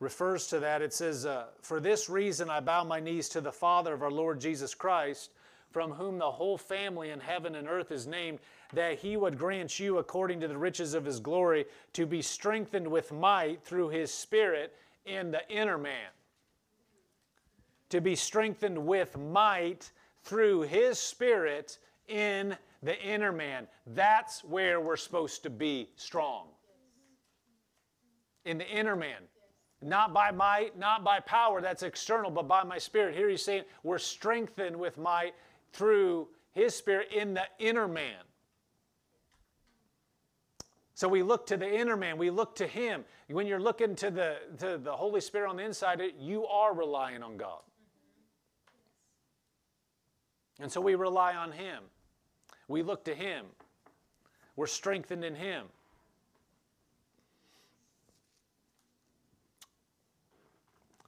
refers 0.00 0.48
to 0.48 0.60
that. 0.60 0.82
It 0.82 0.92
says, 0.92 1.24
uh, 1.24 1.46
"For 1.62 1.80
this 1.80 2.10
reason 2.10 2.50
I 2.50 2.60
bow 2.60 2.84
my 2.84 3.00
knees 3.00 3.30
to 3.30 3.40
the 3.40 3.52
Father 3.52 3.94
of 3.94 4.02
our 4.02 4.10
Lord 4.10 4.38
Jesus 4.38 4.74
Christ, 4.74 5.30
from 5.70 5.92
whom 5.92 6.18
the 6.18 6.32
whole 6.32 6.58
family 6.58 7.08
in 7.08 7.20
heaven 7.20 7.54
and 7.54 7.66
earth 7.66 7.90
is 7.90 8.06
named, 8.06 8.40
that 8.74 8.98
he 8.98 9.16
would 9.16 9.38
grant 9.38 9.80
you 9.80 9.96
according 9.96 10.40
to 10.40 10.48
the 10.48 10.58
riches 10.58 10.92
of 10.92 11.06
his 11.06 11.20
glory 11.20 11.64
to 11.94 12.04
be 12.04 12.20
strengthened 12.20 12.88
with 12.88 13.10
might 13.10 13.64
through 13.64 13.88
his 13.88 14.12
spirit 14.12 14.76
in 15.06 15.30
the 15.30 15.48
inner 15.48 15.78
man." 15.78 16.10
To 17.88 18.02
be 18.02 18.14
strengthened 18.14 18.86
with 18.86 19.16
might 19.16 19.90
through 20.26 20.62
His 20.62 20.98
Spirit 20.98 21.78
in 22.08 22.56
the 22.82 23.00
inner 23.00 23.32
man. 23.32 23.66
That's 23.86 24.44
where 24.44 24.80
we're 24.80 24.96
supposed 24.96 25.42
to 25.44 25.50
be 25.50 25.88
strong. 25.96 26.48
In 28.44 28.58
the 28.58 28.68
inner 28.68 28.96
man. 28.96 29.22
Not 29.82 30.12
by 30.12 30.30
might, 30.30 30.78
not 30.78 31.04
by 31.04 31.20
power, 31.20 31.60
that's 31.60 31.82
external, 31.82 32.30
but 32.30 32.48
by 32.48 32.64
my 32.64 32.78
spirit. 32.78 33.14
Here 33.14 33.28
he's 33.28 33.42
saying 33.42 33.64
we're 33.82 33.98
strengthened 33.98 34.74
with 34.74 34.98
might 34.98 35.34
through 35.72 36.28
his 36.52 36.74
spirit 36.74 37.12
in 37.12 37.34
the 37.34 37.44
inner 37.58 37.86
man. 37.86 38.22
So 40.94 41.08
we 41.08 41.22
look 41.22 41.46
to 41.48 41.58
the 41.58 41.70
inner 41.70 41.96
man, 41.96 42.16
we 42.16 42.30
look 42.30 42.56
to 42.56 42.66
him. 42.66 43.04
When 43.28 43.46
you're 43.46 43.60
looking 43.60 43.94
to 43.96 44.10
the, 44.10 44.36
to 44.58 44.78
the 44.78 44.96
Holy 44.96 45.20
Spirit 45.20 45.50
on 45.50 45.56
the 45.56 45.64
inside, 45.64 46.00
you 46.18 46.46
are 46.46 46.74
relying 46.74 47.22
on 47.22 47.36
God. 47.36 47.60
And 50.60 50.70
so 50.70 50.80
we 50.80 50.94
rely 50.94 51.34
on 51.34 51.52
Him. 51.52 51.82
We 52.68 52.82
look 52.82 53.04
to 53.04 53.14
Him. 53.14 53.44
We're 54.56 54.66
strengthened 54.66 55.24
in 55.24 55.34
Him. 55.34 55.66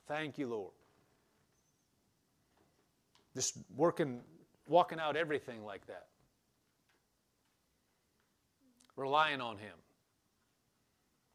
Thank 0.07 0.38
you, 0.38 0.49
Lord. 0.49 0.72
Just 3.34 3.59
working, 3.76 4.20
walking 4.66 4.99
out 4.99 5.16
everything 5.16 5.64
like 5.64 5.86
that. 5.86 6.07
Relying 8.96 9.40
on 9.40 9.59
Him. 9.59 9.74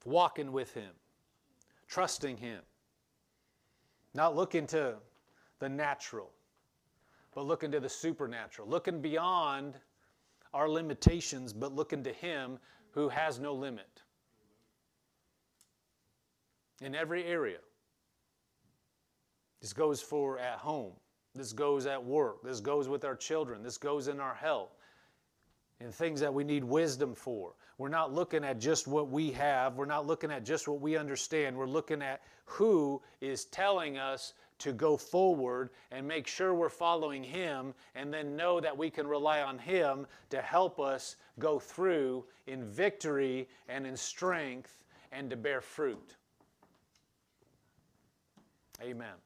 Walking 0.06 0.52
with 0.52 0.74
Him. 0.74 0.92
Trusting 1.88 2.38
Him. 2.38 2.62
Not 4.14 4.36
looking 4.36 4.68
to 4.68 4.96
the 5.60 5.70
natural 5.70 6.32
but 7.36 7.46
looking 7.46 7.72
to 7.72 7.80
the 7.80 7.90
supernatural, 7.90 8.68
looking 8.68 9.02
beyond 9.02 9.76
our 10.54 10.70
limitations, 10.70 11.54
but 11.54 11.74
looking 11.74 12.04
to 12.04 12.14
Him 12.14 12.60
who 12.92 13.10
has 13.10 13.40
no 13.40 13.54
limit 13.54 14.04
in 16.82 16.94
every 16.96 17.24
area. 17.26 17.60
This 19.62 19.74
goes 19.74 20.02
for 20.02 20.40
at 20.40 20.60
home. 20.60 20.94
This 21.34 21.54
goes 21.54 21.86
at 21.86 22.04
work. 22.04 22.44
This 22.44 22.60
goes 22.60 22.88
with 22.88 23.06
our 23.06 23.16
children. 23.16 23.64
This 23.64 23.78
goes 23.78 24.08
in 24.08 24.20
our 24.20 24.36
health 24.36 24.76
and 25.80 25.94
things 25.94 26.20
that 26.20 26.34
we 26.34 26.44
need 26.44 26.64
wisdom 26.64 27.16
for. 27.16 27.54
We're 27.78 27.90
not 27.90 28.14
looking 28.14 28.44
at 28.44 28.60
just 28.60 28.88
what 28.88 29.10
we 29.10 29.32
have. 29.32 29.76
We're 29.76 29.86
not 29.86 30.06
looking 30.06 30.32
at 30.32 30.46
just 30.46 30.68
what 30.68 30.80
we 30.80 30.96
understand. 30.96 31.58
We're 31.58 31.66
looking 31.66 32.02
at 32.02 32.22
who 32.46 33.02
is 33.20 33.46
telling 33.46 33.98
us 33.98 34.34
to 34.64 34.72
go 34.72 34.96
forward 34.96 35.70
and 35.92 36.08
make 36.08 36.26
sure 36.26 36.54
we're 36.54 36.70
following 36.70 37.22
Him 37.22 37.74
and 37.96 38.14
then 38.14 38.38
know 38.38 38.62
that 38.62 38.78
we 38.78 38.90
can 38.90 39.06
rely 39.06 39.42
on 39.42 39.60
Him 39.60 40.08
to 40.30 40.42
help 40.42 40.80
us 40.80 41.18
go 41.38 41.60
through 41.60 42.24
in 42.48 42.64
victory 42.64 43.50
and 43.68 43.86
in 43.86 43.98
strength 43.98 44.86
and 45.12 45.30
to 45.30 45.36
bear 45.36 45.60
fruit. 45.60 46.16
Amen. 48.82 49.23